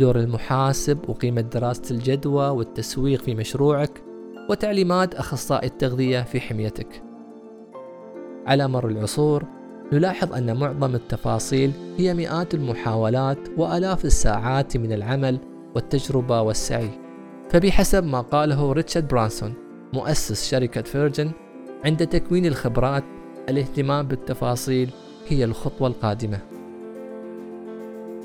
دور 0.00 0.18
المحاسب 0.18 0.98
وقيمة 1.08 1.40
دراسة 1.40 1.94
الجدوى 1.94 2.48
والتسويق 2.48 3.22
في 3.22 3.34
مشروعك 3.34 4.02
وتعليمات 4.50 5.14
أخصائي 5.14 5.66
التغذية 5.66 6.22
في 6.22 6.40
حميتك. 6.40 7.02
على 8.46 8.68
مر 8.68 8.88
العصور 8.88 9.59
نلاحظ 9.92 10.32
أن 10.32 10.56
معظم 10.56 10.94
التفاصيل 10.94 11.72
هي 11.98 12.14
مئات 12.14 12.54
المحاولات 12.54 13.38
وآلاف 13.56 14.04
الساعات 14.04 14.76
من 14.76 14.92
العمل 14.92 15.38
والتجربة 15.74 16.40
والسعي. 16.40 16.90
فبحسب 17.50 18.04
ما 18.04 18.20
قاله 18.20 18.72
ريتشارد 18.72 19.08
برانسون 19.08 19.54
مؤسس 19.92 20.50
شركة 20.50 20.82
فيرجن 20.82 21.30
عند 21.84 22.06
تكوين 22.06 22.46
الخبرات 22.46 23.04
الاهتمام 23.48 24.06
بالتفاصيل 24.06 24.90
هي 25.28 25.44
الخطوة 25.44 25.88
القادمة. 25.88 26.38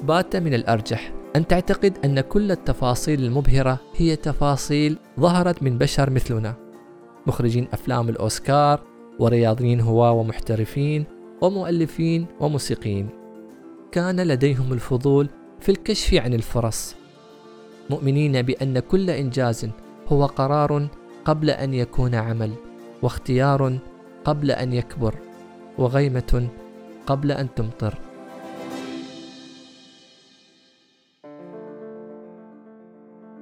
بات 0.04 0.36
من 0.36 0.54
الأرجح 0.54 1.14
أن 1.36 1.48
تعتقد 1.48 1.98
أن 2.06 2.22
كل 2.22 2.52
التفاصيل 2.52 3.24
المبهرة 3.24 3.80
هي 3.96 4.16
تفاصيل 4.16 4.98
ظهرت 5.20 5.64
من 5.64 5.78
بشر 5.78 6.10
مثلنا. 6.10 6.54
مخرجين 7.28 7.68
أفلام 7.74 8.10
الأوسكار 8.10 8.82
ورياضيين 9.20 9.82
هواة 9.82 10.12
ومحترفين 10.12 11.15
ومؤلفين 11.42 12.26
وموسيقيين. 12.40 13.10
كان 13.92 14.28
لديهم 14.28 14.74
الفضول 14.74 15.30
في 15.60 15.70
الكشف 15.70 16.14
عن 16.14 16.34
الفرص 16.34 16.96
مؤمنين 17.90 18.42
بأن 18.42 18.80
كل 18.80 19.10
إنجاز 19.10 19.70
هو 20.08 20.26
قرار 20.26 20.88
قبل 21.26 21.50
أن 21.50 21.74
يكون 21.74 22.16
عمل 22.16 22.52
واختيار 23.02 23.78
قبل 24.26 24.52
أن 24.52 24.74
يكبر 24.74 25.16
وغيمة 25.78 26.48
قبل 27.08 27.32
أن 27.32 27.54
تمطر. 27.56 27.98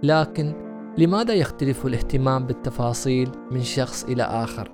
لكن 0.03 0.53
لماذا 0.97 1.33
يختلف 1.33 1.85
الاهتمام 1.85 2.45
بالتفاصيل 2.45 3.29
من 3.51 3.63
شخص 3.63 4.03
إلى 4.03 4.23
آخر؟ 4.23 4.72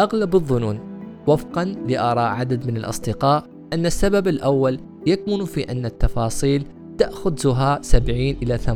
أغلب 0.00 0.34
الظنون 0.34 0.80
وفقا 1.26 1.64
لآراء 1.64 2.24
عدد 2.24 2.66
من 2.66 2.76
الأصدقاء 2.76 3.44
أن 3.72 3.86
السبب 3.86 4.28
الأول 4.28 4.80
يكمن 5.06 5.44
في 5.44 5.72
أن 5.72 5.86
التفاصيل 5.86 6.66
تأخذ 6.98 7.36
زهاء 7.36 7.82
70 7.82 8.18
إلى 8.18 8.58
80% 8.58 8.70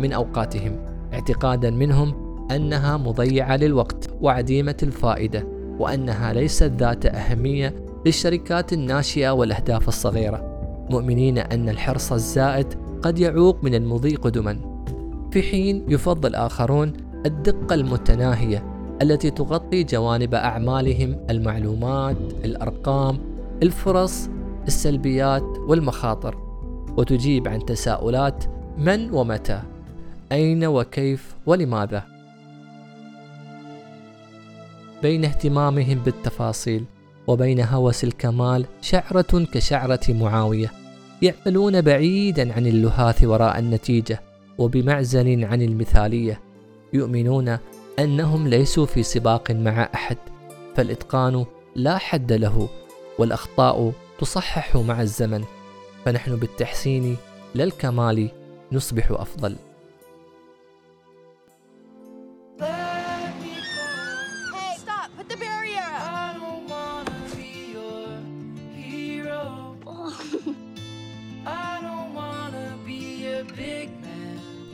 من 0.00 0.12
أوقاتهم 0.12 0.86
اعتقادا 1.12 1.70
منهم 1.70 2.14
أنها 2.50 2.96
مضيعة 2.96 3.56
للوقت 3.56 4.10
وعديمة 4.20 4.76
الفائدة 4.82 5.46
وأنها 5.78 6.32
ليست 6.32 6.72
ذات 6.78 7.06
أهمية 7.06 7.74
للشركات 8.06 8.72
الناشئة 8.72 9.30
والأهداف 9.30 9.88
الصغيرة 9.88 10.52
مؤمنين 10.90 11.38
أن 11.38 11.68
الحرص 11.68 12.12
الزائد 12.12 12.66
قد 13.02 13.18
يعوق 13.18 13.64
من 13.64 13.74
المضي 13.74 14.14
قدما 14.14 14.58
في 15.30 15.42
حين 15.42 15.84
يفضل 15.88 16.34
آخرون 16.34 16.92
الدقة 17.26 17.74
المتناهية 17.74 18.71
التي 19.02 19.30
تغطي 19.30 19.84
جوانب 19.84 20.34
أعمالهم 20.34 21.26
المعلومات 21.30 22.16
الأرقام 22.44 23.18
الفرص 23.62 24.28
السلبيات 24.66 25.58
والمخاطر. 25.68 26.36
وتجيب 26.96 27.48
عن 27.48 27.66
تساؤلات 27.66 28.44
من 28.78 29.10
ومتى 29.10 29.62
أين 30.32 30.64
وكيف 30.64 31.34
ولماذا. 31.46 32.02
بين 35.02 35.24
اهتمامهم 35.24 35.98
بالتفاصيل 36.04 36.84
وبين 37.26 37.60
هوس 37.60 38.04
الكمال 38.04 38.66
شعرة 38.80 39.46
كشعرة 39.52 40.00
معاوية. 40.08 40.72
يعملون 41.22 41.80
بعيدا 41.80 42.52
عن 42.52 42.66
اللهاث 42.66 43.24
وراء 43.24 43.58
النتيجة 43.58 44.20
وبمعزل 44.58 45.44
عن 45.44 45.62
المثالية. 45.62 46.40
يؤمنون 46.92 47.58
أنهم 47.98 48.48
ليسوا 48.48 48.86
في 48.86 49.02
سباق 49.02 49.50
مع 49.50 49.88
أحد 49.94 50.18
فالإتقان 50.76 51.46
لا 51.74 51.98
حد 51.98 52.32
له 52.32 52.68
والأخطاء 53.18 53.92
تصحح 54.18 54.76
مع 54.76 55.02
الزمن 55.02 55.44
فنحن 56.04 56.36
بالتحسين 56.36 57.16
لا 57.54 57.64
الكمال 57.64 58.30
نصبح 58.72 59.10
أفضل! 59.10 59.56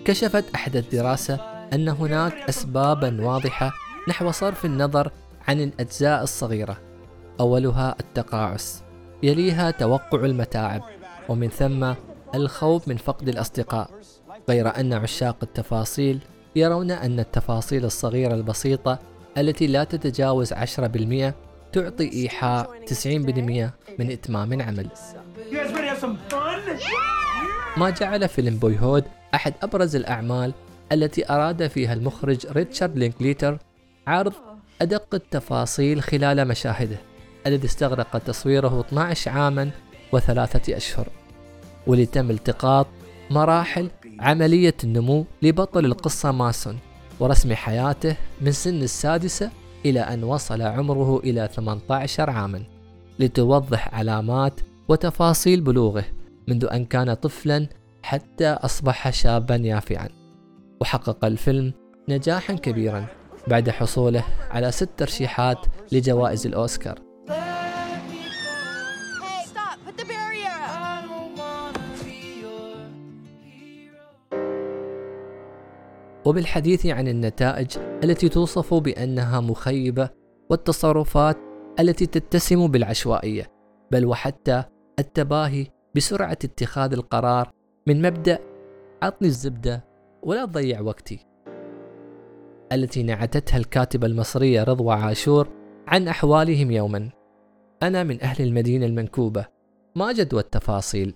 كشفت 0.05 0.45
أحدث 0.55 0.95
دراسة 0.95 1.58
أن 1.73 1.89
هناك 1.89 2.35
أسبابا 2.49 3.27
واضحة 3.27 3.73
نحو 4.09 4.31
صرف 4.31 4.65
النظر 4.65 5.11
عن 5.49 5.61
الأجزاء 5.61 6.23
الصغيرة. 6.23 6.79
أولها 7.41 7.97
التقاعس 8.01 8.83
يليها 9.23 9.71
توقع 9.71 10.25
المتاعب 10.25 10.83
ومن 11.29 11.49
ثم 11.49 11.93
الخوف 12.35 12.89
من 12.89 12.97
فقد 12.97 13.29
الأصدقاء. 13.29 13.91
غير 14.49 14.77
أن 14.81 14.93
عشاق 14.93 15.37
التفاصيل 15.43 16.19
يرون 16.57 16.91
أن 16.91 17.21
التفاصيل 17.21 17.85
الصغيرة 17.85 18.35
البسيطة 18.35 18.99
التي 19.39 19.67
لا 19.67 19.85
تتجاوز 19.85 20.53
10% 20.53 21.35
تعطي 21.73 22.13
إيحاء 22.13 22.85
90% 22.87 23.71
من 23.99 24.11
إتمام 24.11 24.53
العمل. 24.53 24.89
ما 27.77 27.91
جعل 27.91 28.29
فيلم 28.29 28.57
Boyhood 28.57 29.05
أحد 29.35 29.55
أبرز 29.63 29.97
الأعمال 29.97 30.53
التي 30.93 31.31
أراد 31.31 31.67
فيها 31.67 31.93
المخرج 31.93 32.47
ريتشارد 32.47 32.99
لينكليتر 32.99 33.59
عرض 34.07 34.33
أدق 34.83 35.15
التفاصيل 35.15 36.03
خلال 36.03 36.49
مشاهده 36.49 36.97
الذي 37.47 37.67
استغرق 37.67 38.19
تصويره 38.19 38.81
12 38.81 39.31
عاما 39.31 39.71
وثلاثة 40.13 40.77
أشهر. 40.77 41.09
واللي 41.87 42.07
تم 42.07 42.31
التقاط 42.31 42.87
مراحل 43.31 43.91
عملية 44.21 44.75
النمو 44.85 45.25
لبطل 45.43 45.85
القصة 45.85 46.33
ماسون 46.33 46.79
ورسم 47.21 47.55
حياته 47.55 48.17
من 48.41 48.53
سن 48.53 48.83
السادسة 48.83 49.51
إلى 49.87 50.01
أن 50.01 50.25
وصل 50.25 50.63
عمره 50.63 51.19
إلى 51.19 51.49
18 51.55 52.31
عاما 52.31 52.63
لتوضح 53.19 53.95
علامات 53.95 54.61
وتفاصيل 54.89 55.61
بلوغه 55.61 56.05
منذ 56.49 56.67
أن 56.73 56.85
كان 56.85 57.15
طفلا 57.15 57.67
حتى 58.03 58.49
أصبح 58.49 59.11
شابا 59.11 59.57
يافعا. 59.57 60.18
وحقق 60.81 61.25
الفيلم 61.25 61.73
نجاحا 62.09 62.55
كبيرا 62.55 63.07
بعد 63.49 63.71
حصوله 63.71 64.25
على 64.51 64.71
ست 64.71 64.89
ترشيحات 64.97 65.67
لجوائز 65.93 66.47
الأوسكار! 66.47 66.99
وبالحديث 76.25 76.87
عن 76.87 77.09
النتائج 77.09 77.79
التي 78.05 78.29
توصف 78.29 78.75
بأنها 78.75 79.41
مخيبة 79.41 80.11
والتصرفات 80.51 81.39
التي 81.81 82.07
تتسم 82.07 82.67
بالعشوائية 82.67 83.47
بل 83.91 84.07
وحتى 84.07 84.65
التباهي 84.99 85.67
بسرعة 85.97 86.39
اتخاذ 86.45 86.93
القرار 86.93 87.51
من 87.87 88.03
مبدأ 88.03 88.39
عطني 89.03 89.29
الزبدة 89.29 89.88
ولا 90.23 90.45
تضيع 90.45 90.81
وقتي. 90.81 91.27
التي 92.73 93.03
نعتتها 93.03 93.57
الكاتبة 93.57 94.07
المصرية 94.07 94.63
رضوى 94.65 94.95
عاشور 94.95 95.49
عن 95.87 96.09
أحوالهم 96.09 96.71
يوما. 96.71 97.11
أنا 97.83 98.03
من 98.03 98.23
أهل 98.23 98.45
المدينة 98.45 98.87
المنكوبة. 98.87 99.47
ما 99.97 100.13
جدوى 100.13 100.41
التفاصيل. 100.41 101.15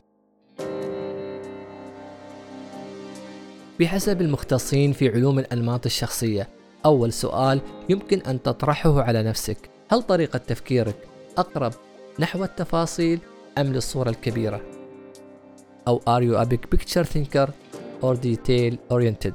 بحسب 3.80 4.20
المختصين 4.20 4.92
في 4.92 5.08
علوم 5.08 5.38
الأنماط 5.38 5.86
الشخصية 5.86 6.48
أول 6.84 7.12
سؤال 7.12 7.60
يمكن 7.88 8.20
أن 8.20 8.42
تطرحه 8.42 9.02
على 9.02 9.22
نفسك. 9.22 9.70
هل 9.90 10.02
طريقة 10.02 10.36
تفكيرك 10.36 10.96
أقرب 11.38 11.72
نحو 12.18 12.44
التفاصيل 12.44 13.20
أم 13.58 13.72
للصورة 13.72 14.10
الكبيرة؟ 14.10 14.60
أو 15.88 16.00
are 16.00 16.22
you 16.22 16.46
a 16.46 16.48
big 16.52 16.70
picture 16.70 17.04
thinker 17.04 17.50
or 18.02 18.16
detail 18.16 18.76
oriented؟ 18.94 19.34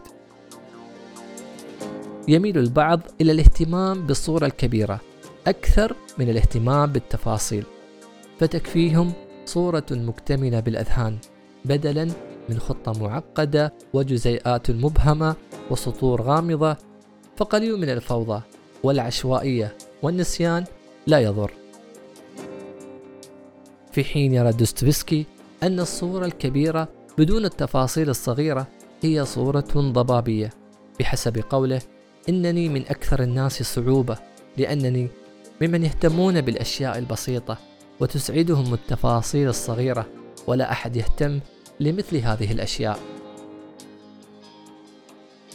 يميل 2.27 2.58
البعض 2.58 2.99
إلى 3.21 3.32
الاهتمام 3.32 4.08
بالصورة 4.08 4.45
الكبيرة 4.45 5.01
أكثر 5.47 5.95
من 6.17 6.30
الاهتمام 6.30 6.91
بالتفاصيل 6.91 7.63
فتكفيهم 8.39 9.13
صورة 9.45 9.86
مكتملة 9.91 10.60
بالأذهان 10.60 11.17
بدلا 11.65 12.08
من 12.49 12.60
خطة 12.60 13.03
معقدة 13.03 13.73
وجزيئات 13.93 14.71
مبهمة 14.71 15.36
وسطور 15.71 16.21
غامضة 16.21 16.77
فقليل 17.38 17.77
من 17.77 17.89
الفوضى 17.89 18.41
والعشوائية 18.84 19.77
والنسيان 20.03 20.65
لا 21.08 21.19
يضر 21.19 21.51
في 23.91 24.03
حين 24.03 24.34
يرى 24.34 24.51
دوستويسكي 24.51 25.25
أن 25.63 25.80
الصورة 25.80 26.25
الكبيرة 26.25 26.88
بدون 27.17 27.45
التفاصيل 27.45 28.10
الصغيرة 28.10 28.67
هي 29.01 29.25
صورة 29.25 29.67
ضبابية. 29.75 30.49
بحسب 30.99 31.43
قوله 31.49 31.82
إنني 32.30 32.69
من 32.69 32.82
أكثر 32.82 33.23
الناس 33.23 33.63
صعوبة 33.63 34.17
لأنني 34.58 35.08
ممن 35.62 35.84
يهتمون 35.84 36.41
بالأشياء 36.41 36.97
البسيطة 36.97 37.58
وتسعدهم 37.99 38.73
التفاصيل 38.73 39.49
الصغيرة 39.49 40.06
ولا 40.47 40.71
أحد 40.71 40.95
يهتم 40.95 41.39
لمثل 41.80 42.17
هذه 42.17 42.51
الأشياء. 42.51 42.99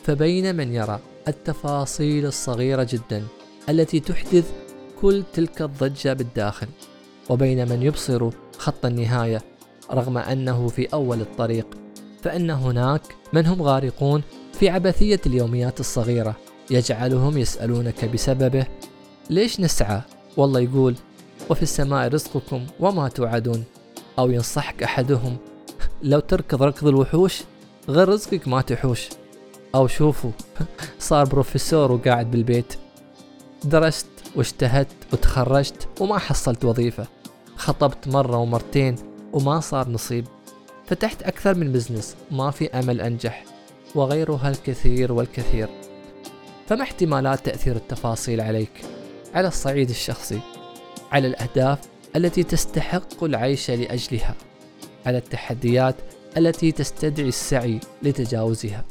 فبين 0.05 0.57
من 0.57 0.73
يرى 0.73 1.01
التفاصيل 1.29 2.27
الصغيرة 2.27 2.87
جدا 2.91 3.27
التي 3.69 4.01
تحدث 4.01 4.53
كل 5.01 5.23
تلك 5.33 5.63
الضجة 5.63 6.13
بالداخل 6.13 6.69
وبين 7.31 7.69
من 7.69 7.83
يبصر 7.83 8.31
خط 8.59 8.87
النهاية 8.87 9.52
رغم 9.91 10.19
أنه 10.19 10.69
في 10.69 10.87
أول 10.93 11.21
الطريق 11.21 11.67
فإن 12.23 12.51
هناك 12.51 13.03
من 13.33 13.47
هم 13.47 13.63
غارقون 13.63 14.23
في 14.53 14.69
عبثية 14.69 15.21
اليوميات 15.27 15.81
الصغيرة 15.81 16.37
يجعلهم 16.71 17.39
يسألونك 17.39 18.05
بسببه. 18.05 18.67
ليش 19.31 19.61
نسعى؟ 19.61 20.01
والله 20.37 20.61
يقول 20.61 20.95
وفي 21.51 21.63
السماء 21.63 22.09
رزقكم 22.09 22.67
وما 22.81 23.09
توعدون. 23.09 23.65
أو 24.19 24.31
ينصحك 24.31 24.83
أحدهم 24.83 25.37
لو 26.03 26.21
تركض 26.21 26.63
ركض 26.63 26.87
الوحوش 26.87 27.43
غير 27.89 28.09
رزقك 28.09 28.49
ما 28.49 28.61
تحوش. 28.61 29.09
أو 29.75 29.87
شوفوا 29.87 30.31
صار 30.99 31.25
بروفيسور 31.25 31.93
وقاعد 31.93 32.31
بالبيت. 32.31 32.75
درست 33.65 34.07
واجتهدت 34.37 34.97
وتخرجت 35.13 35.89
وما 36.01 36.19
حصلت 36.19 36.65
وظيفة. 36.65 37.07
خطبت 37.57 38.09
مرة 38.09 38.37
ومرتين 38.37 38.97
وما 39.33 39.61
صار 39.61 39.89
نصيب. 39.89 40.25
فتحت 40.87 41.23
أكثر 41.23 41.55
من 41.55 41.73
بزنس 41.73 42.17
ما 42.31 42.51
في 42.51 42.71
أمل 42.71 43.01
أنجح 43.01 43.45
وغيرها 43.95 44.49
الكثير 44.49 45.13
والكثير. 45.13 45.69
فما 46.67 46.83
احتمالات 46.83 47.47
تأثير 47.47 47.77
التفاصيل 47.77 48.41
عليك 48.41 48.85
على 49.35 49.49
الصعيد 49.49 49.91
الشخصي 49.91 50.41
على 51.13 51.27
الأهداف 51.27 51.79
التي 52.17 52.43
تستحق 52.43 53.25
العيش 53.25 53.71
لأجلها 53.71 54.35
على 55.07 55.19
التحديات 55.19 55.95
التي 56.37 56.73
تستدعي 56.73 57.29
السعي 57.29 57.81
لتجاوزها. 58.03 58.85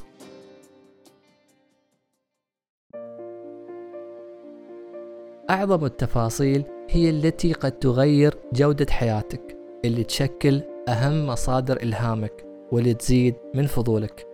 أعظم 5.49 5.85
التفاصيل 5.85 6.63
هي 6.89 7.09
التي 7.09 7.53
قد 7.53 7.71
تغير 7.71 8.37
جودة 8.53 8.85
حياتك. 8.89 9.60
اللي 9.85 10.03
تشكل 10.03 10.61
أهم 10.89 11.27
مصادر 11.27 11.77
إلهامك 11.77 12.45
واللي 12.71 12.93
تزيد 12.93 13.35
من 13.53 13.67
فضولك. 13.67 14.27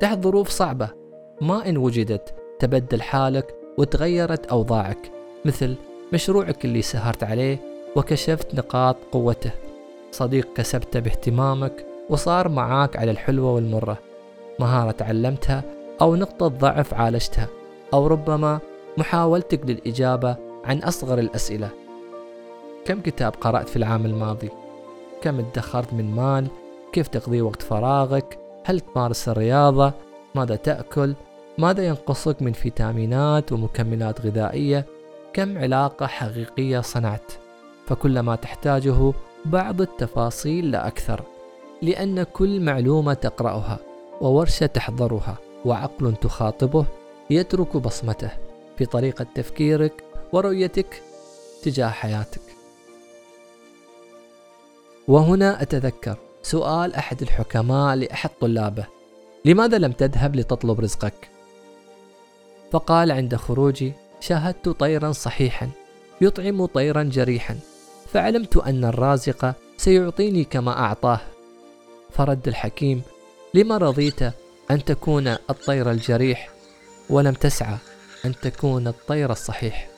تحت 0.00 0.22
ظروف 0.22 0.48
صعبة 0.48 0.88
ما 1.40 1.68
إن 1.68 1.76
وجدت 1.76 2.34
تبدل 2.58 3.02
حالك 3.02 3.54
وتغيرت 3.78 4.46
أوضاعك 4.46 5.12
مثل 5.44 5.74
مشروعك 6.12 6.64
اللي 6.64 6.82
سهرت 6.82 7.24
عليه 7.24 7.58
وكشفت 7.96 8.54
نقاط 8.54 8.96
قوته. 9.12 9.50
صديق 10.10 10.52
كسبته 10.54 11.00
باهتمامك 11.00 11.86
وصار 12.10 12.48
معاك 12.48 12.96
على 12.96 13.10
الحلوة 13.10 13.54
والمرة. 13.54 13.98
مهارة 14.58 14.90
تعلمتها 14.90 15.62
أو 16.00 16.16
نقطة 16.16 16.48
ضعف 16.48 16.94
عالجتها 16.94 17.48
أو 17.94 18.06
ربما 18.06 18.60
محاولتك 18.98 19.66
للإجابة 19.66 20.36
عن 20.64 20.78
أصغر 20.78 21.18
الأسئلة. 21.18 21.68
كم 22.84 23.00
كتاب 23.00 23.32
قرأت 23.40 23.68
في 23.68 23.76
العام 23.76 24.06
الماضي؟ 24.06 24.50
كم 25.22 25.38
ادخرت 25.38 25.94
من 25.94 26.14
مال؟ 26.14 26.46
كيف 26.92 27.08
تقضي 27.08 27.42
وقت 27.42 27.62
فراغك؟ 27.62 28.38
هل 28.64 28.80
تمارس 28.80 29.28
الرياضة؟ 29.28 29.92
ماذا 30.34 30.56
تأكل؟ 30.56 31.14
ماذا 31.58 31.86
ينقصك 31.86 32.42
من 32.42 32.52
فيتامينات 32.52 33.52
ومكملات 33.52 34.20
غذائية؟ 34.20 34.86
كم 35.32 35.58
علاقة 35.58 36.06
حقيقية 36.06 36.80
صنعت؟ 36.80 37.32
فكل 37.86 38.20
ما 38.20 38.36
تحتاجه 38.36 39.12
بعض 39.44 39.80
التفاصيل 39.80 40.70
لا 40.70 40.86
أكثر 40.86 41.22
لأن 41.82 42.22
كل 42.22 42.60
معلومة 42.60 43.14
تقرأها 43.14 43.78
وورشة 44.20 44.66
تحضرها 44.66 45.38
وعقل 45.64 46.16
تخاطبه 46.16 46.84
يترك 47.30 47.76
بصمته 47.76 48.30
في 48.76 48.86
طريقة 48.86 49.26
تفكيرك 49.34 50.04
ورؤيتك 50.32 51.02
تجاه 51.62 51.88
حياتك 51.88 52.40
وهنا 55.10 55.62
أتذكر 55.62 56.16
سؤال 56.42 56.94
أحد 56.94 57.22
الحكماء 57.22 57.94
لأحد 57.96 58.30
طلابه 58.40 58.86
لماذا 59.44 59.78
لم 59.78 59.92
تذهب 59.92 60.36
لتطلب 60.36 60.80
رزقك؟ 60.80 61.30
فقال 62.72 63.12
عند 63.12 63.36
خروجي 63.36 63.92
شاهدت 64.20 64.68
طيرا 64.68 65.12
صحيحا 65.12 65.70
يطعم 66.20 66.66
طيرا 66.66 67.02
جريحا 67.02 67.58
فعلمت 68.12 68.56
أن 68.56 68.84
الرازق 68.84 69.54
سيعطيني 69.76 70.44
كما 70.44 70.78
أعطاه. 70.78 71.20
فرد 72.10 72.48
الحكيم 72.48 73.02
لما 73.54 73.76
رضيت 73.76 74.22
أن 74.70 74.84
تكون 74.84 75.28
الطير 75.28 75.90
الجريح؟ 75.90 76.50
ولم 77.08 77.34
تسعى 77.34 77.76
أن 78.24 78.34
تكون 78.42 78.88
الطير 78.88 79.32
الصحيح. 79.32 79.88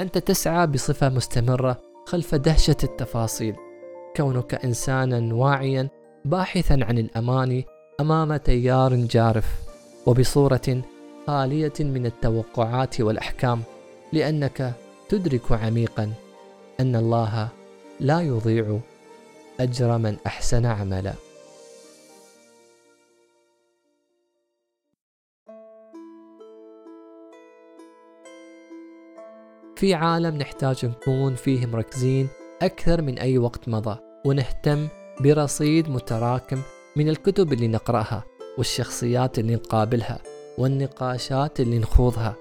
أنت 0.00 0.18
تسعى 0.18 0.66
بصفة 0.66 1.08
مستمرة 1.08 1.80
خلف 2.06 2.34
دهشة 2.34 2.76
التفاصيل. 2.84 3.54
كونك 4.16 4.54
إنسانا 4.54 5.34
واعيا 5.34 5.88
باحثا 6.24 6.78
عن 6.82 6.98
الأمان 6.98 7.62
أمام 8.00 8.36
تيار 8.36 8.94
جارف 8.94 9.44
وبصورة 10.06 10.82
خالية 11.26 11.72
من 11.80 12.06
التوقعات 12.06 13.00
والأحكام 13.00 13.62
لأنك 14.12 14.72
تدرك 15.08 15.52
عميقا 15.52 16.12
أن 16.80 16.96
الله 16.96 17.48
لا 18.00 18.20
يضيع 18.20 18.78
أجر 19.60 19.98
من 19.98 20.16
أحسن 20.26 20.66
عملا. 20.66 21.14
في 29.80 29.94
عالم 29.94 30.36
نحتاج 30.36 30.86
نكون 30.86 31.34
فيه 31.34 31.66
مركزين 31.66 32.28
أكثر 32.62 33.02
من 33.02 33.18
أي 33.18 33.38
وقت 33.38 33.68
مضى 33.68 33.98
ونهتم 34.26 34.88
برصيد 35.20 35.88
متراكم 35.88 36.60
من 36.96 37.08
الكتب 37.08 37.52
اللي 37.52 37.68
نقرأها 37.68 38.24
والشخصيات 38.58 39.38
اللي 39.38 39.54
نقابلها 39.54 40.18
والنقاشات 40.58 41.60
اللي 41.60 41.78
نخوضها. 41.78 42.36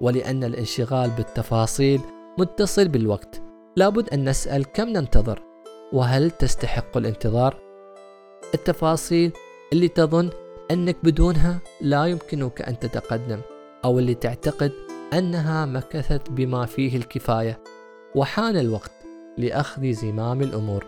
ولأن 0.00 0.44
الانشغال 0.44 1.10
بالتفاصيل 1.10 2.00
متصل 2.38 2.88
بالوقت 2.88 3.42
لابد 3.76 4.08
أن 4.08 4.28
نسأل 4.28 4.64
كم 4.72 4.88
ننتظر؟ 4.88 5.42
وهل 5.92 6.30
تستحق 6.30 6.96
الانتظار؟ 6.96 7.60
التفاصيل 8.54 9.32
اللي 9.72 9.88
تظن 9.88 10.30
أنك 10.70 10.96
بدونها 11.02 11.58
لا 11.80 12.06
يمكنك 12.06 12.62
أن 12.62 12.78
تتقدم 12.78 13.40
أو 13.84 13.98
اللي 13.98 14.14
تعتقد 14.14 14.89
أنها 15.14 15.66
مكثت 15.66 16.30
بما 16.30 16.66
فيه 16.66 16.96
الكفاية 16.96 17.62
وحان 18.14 18.56
الوقت 18.56 18.92
لأخذ 19.38 19.92
زمام 19.92 20.42
الأمور. 20.42 20.86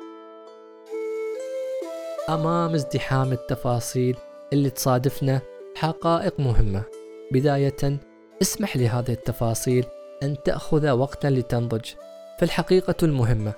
أمام 2.29 2.75
ازدحام 2.75 3.33
التفاصيل 3.33 4.17
اللي 4.53 4.71
تصادفنا 4.71 5.41
حقائق 5.77 6.41
مهمة. 6.41 6.83
بداية 7.33 7.99
اسمح 8.43 8.77
لهذه 8.77 9.13
التفاصيل 9.13 9.85
أن 10.23 10.37
تأخذ 10.45 10.91
وقتا 10.91 11.29
لتنضج. 11.29 11.91
فالحقيقة 12.39 12.95
المهمة 13.03 13.53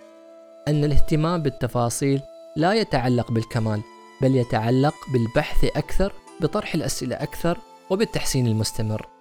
أن 0.69 0.85
الاهتمام 0.85 1.43
بالتفاصيل 1.43 2.21
لا 2.57 2.75
يتعلق 2.75 3.31
بالكمال 3.33 3.83
بل 4.23 4.37
يتعلق 4.37 4.95
بالبحث 5.13 5.65
أكثر 5.65 6.13
بطرح 6.41 6.75
الأسئلة 6.75 7.17
أكثر 7.17 7.59
وبالتحسين 7.91 8.47
المستمر. 8.47 9.14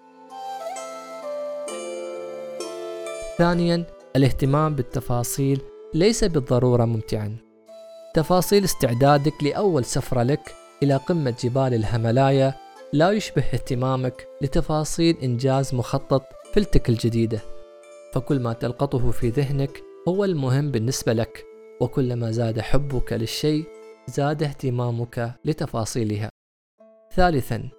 ثانيا 3.43 3.85
الاهتمام 4.15 4.75
بالتفاصيل 4.75 5.61
ليس 5.93 6.23
بالضرورة 6.23 6.85
ممتعا. 6.85 7.37
تفاصيل 8.13 8.63
استعدادك 8.63 9.43
لأول 9.43 9.85
سفرة 9.85 10.23
لك 10.23 10.55
إلى 10.83 10.95
قمة 10.95 11.35
جبال 11.43 11.73
الهملايا 11.73 12.53
لا 12.93 13.11
يشبه 13.11 13.43
اهتمامك 13.53 14.27
لتفاصيل 14.41 15.17
إنجاز 15.23 15.75
مخطط 15.75 16.23
فلتك 16.53 16.89
الجديدة. 16.89 17.39
فكل 18.13 18.39
ما 18.39 18.53
تلقطه 18.53 19.11
في 19.11 19.29
ذهنك 19.29 19.81
هو 20.07 20.25
المهم 20.25 20.71
بالنسبة 20.71 21.13
لك 21.13 21.45
وكلما 21.81 22.31
زاد 22.31 22.59
حبك 22.59 23.13
للشيء 23.13 23.65
زاد 24.07 24.43
اهتمامك 24.43 25.33
لتفاصيلها. 25.45 26.29
ثالثا 27.15 27.69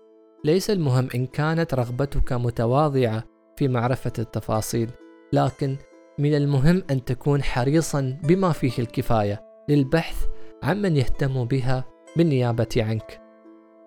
ليس 0.44 0.70
المهم 0.70 1.08
إن 1.14 1.26
كانت 1.26 1.74
رغبتك 1.74 2.32
متواضعة 2.32 3.24
في 3.56 3.68
معرفة 3.68 4.12
التفاصيل. 4.18 4.90
لكن 5.32 5.76
من 6.18 6.34
المهم 6.34 6.82
أن 6.90 7.04
تكون 7.04 7.42
حريصا 7.42 8.18
بما 8.22 8.52
فيه 8.52 8.78
الكفاية 8.78 9.42
للبحث 9.68 10.26
عمن 10.62 10.96
يهتم 10.96 11.44
بها 11.44 11.84
بالنيابة 12.16 12.68
عنك. 12.76 13.20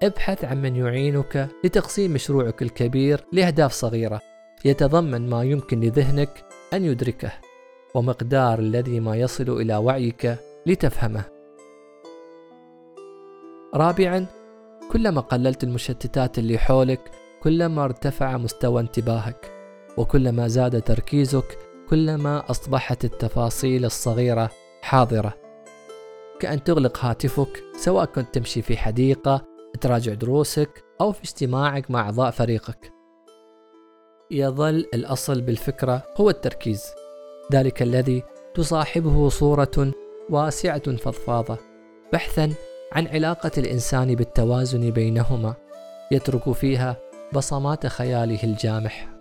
ابحث 0.03 0.45
عن 0.45 0.61
من 0.61 0.75
يعينك 0.75 1.49
لتقسيم 1.63 2.13
مشروعك 2.13 2.61
الكبير 2.61 3.25
لأهداف 3.31 3.71
صغيرة 3.71 4.21
يتضمن 4.65 5.29
ما 5.29 5.43
يمكن 5.43 5.79
لذهنك 5.79 6.45
أن 6.73 6.85
يدركه 6.85 7.31
ومقدار 7.95 8.59
الذي 8.59 8.99
ما 8.99 9.15
يصل 9.15 9.49
إلى 9.49 9.77
وعيك 9.77 10.37
لتفهمه. 10.65 11.23
رابعا 13.75 14.25
كلما 14.91 15.21
قللت 15.21 15.63
المشتتات 15.63 16.39
اللي 16.39 16.57
حولك 16.57 17.11
كلما 17.43 17.83
ارتفع 17.83 18.37
مستوى 18.37 18.81
انتباهك. 18.81 19.56
وكلما 19.97 20.47
زاد 20.47 20.81
تركيزك 20.81 21.57
كلما 21.89 22.51
أصبحت 22.51 23.05
التفاصيل 23.05 23.85
الصغيرة 23.85 24.49
حاضرة. 24.81 25.33
كأن 26.39 26.63
تغلق 26.63 27.05
هاتفك 27.05 27.63
سواء 27.77 28.05
كنت 28.05 28.35
تمشي 28.35 28.61
في 28.61 28.77
حديقة 28.77 29.43
تراجع 29.81 30.13
دروسك 30.13 30.83
أو 31.01 31.11
في 31.11 31.23
اجتماعك 31.23 31.91
مع 31.91 32.01
أعضاء 32.01 32.31
فريقك. 32.31 32.91
يظل 34.31 34.85
الأصل 34.93 35.41
بالفكرة 35.41 36.03
هو 36.17 36.29
التركيز. 36.29 36.83
ذلك 37.53 37.81
الذي 37.81 38.23
تصاحبه 38.55 39.29
صورة 39.29 39.91
واسعة 40.29 40.95
فضفاضة 40.95 41.57
بحثا 42.13 42.53
عن 42.91 43.07
علاقة 43.07 43.51
الإنسان 43.57 44.15
بالتوازن 44.15 44.91
بينهما 44.91 45.53
يترك 46.11 46.51
فيها 46.51 46.97
بصمات 47.33 47.87
خياله 47.87 48.43
الجامح. 48.43 49.16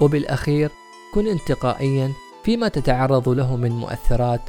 وبالأخير 0.00 0.70
كن 1.14 1.26
انتقائيا 1.26 2.12
فيما 2.44 2.68
تتعرض 2.68 3.28
له 3.28 3.56
من 3.56 3.70
مؤثرات 3.70 4.40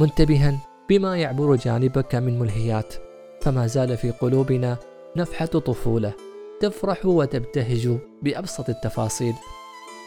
منتبها 0.00 0.58
بما 0.88 1.16
يعبر 1.16 1.56
جانبك 1.56 2.14
من 2.14 2.38
ملهيات. 2.38 2.94
فما 3.40 3.66
زال 3.66 3.96
في 3.96 4.10
قلوبنا 4.10 4.76
نفحة 5.16 5.46
طفولة 5.46 6.12
تفرح 6.60 7.06
وتبتهج 7.06 7.98
بأبسط 8.22 8.68
التفاصيل. 8.68 9.34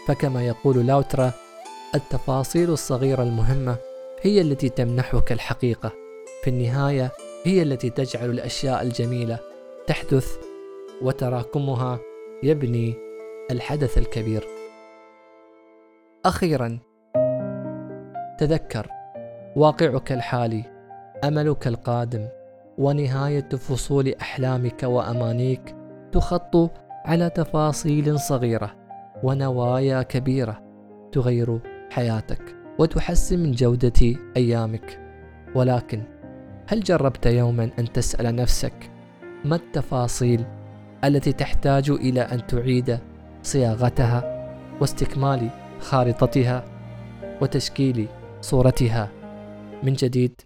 فكما 0.08 0.48
يقول 0.48 0.88
لاوترا 0.88 1.32
التفاصيل 1.96 2.70
الصغيرة 2.70 3.24
المهمة 3.24 3.78
هي 4.22 4.42
التي 4.42 4.70
تمنحك 4.70 5.32
الحقيقة. 5.32 5.92
في 6.44 6.50
النهاية 6.50 7.12
هي 7.44 7.62
التي 7.62 7.90
تجعل 7.90 8.30
الأشياء 8.30 8.82
الجميلة 8.82 9.40
تحدث 9.88 10.38
وتراكمها. 11.02 12.00
يبني 12.44 12.96
الحدث 13.52 13.98
الكبير. 13.98 14.59
أخيرا. 16.26 16.80
تذكر 18.38 18.88
واقعك 19.56 20.12
الحالي 20.12 20.64
أملك 21.24 21.68
القادم 21.68 22.28
ونهاية 22.78 23.50
فصول 23.50 24.14
أحلامك 24.22 24.84
وأمانيك 24.84 25.76
تخط 26.12 26.72
على 27.06 27.30
تفاصيل 27.30 28.20
صغيرة 28.20 28.76
ونوايا 29.24 30.02
كبيرة 30.02 30.64
تغير 31.12 31.60
حياتك 31.90 32.56
وتحسن 32.80 33.40
من 33.40 33.52
جودة 33.52 34.16
أيامك. 34.38 35.00
ولكن 35.56 36.04
هل 36.68 36.80
جربت 36.80 37.26
يوما 37.26 37.70
أن 37.80 37.92
تسأل 37.92 38.36
نفسك 38.36 38.92
ما 39.46 39.56
التفاصيل 39.56 40.46
التي 41.04 41.34
تحتاج 41.34 41.90
إلى 41.90 42.22
أن 42.22 42.48
تعيد 42.48 43.00
صياغتها 43.44 44.50
واستكمال 44.82 45.50
خارطتها 45.82 46.66
وتشكيل 47.42 48.08
صورتها. 48.42 49.12
من 49.84 49.94
جديد 49.94 50.42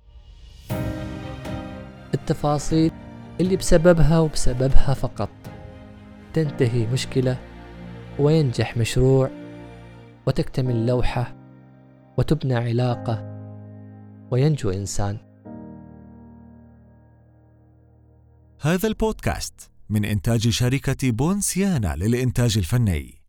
التفاصيل 2.13 2.91
اللي 3.41 3.55
بسببها 3.55 4.19
وبسببها 4.19 4.93
فقط. 4.93 5.29
تنتهي 6.33 6.87
مشكلة 6.87 7.37
وينجح 8.19 8.77
مشروع 8.77 9.29
وتكتمل 10.27 10.85
لوحة 10.85 11.35
وتبنى 12.17 12.55
علاقة 12.55 13.33
وينجو 14.31 14.69
إنسان. 14.69 15.17
هذا 18.61 18.87
البودكاست 18.87 19.71
من 19.89 20.05
إنتاج 20.05 20.49
شركة 20.49 21.11
بونسيانا 21.11 21.95
للإنتاج 21.95 22.57
الفني. 22.57 23.22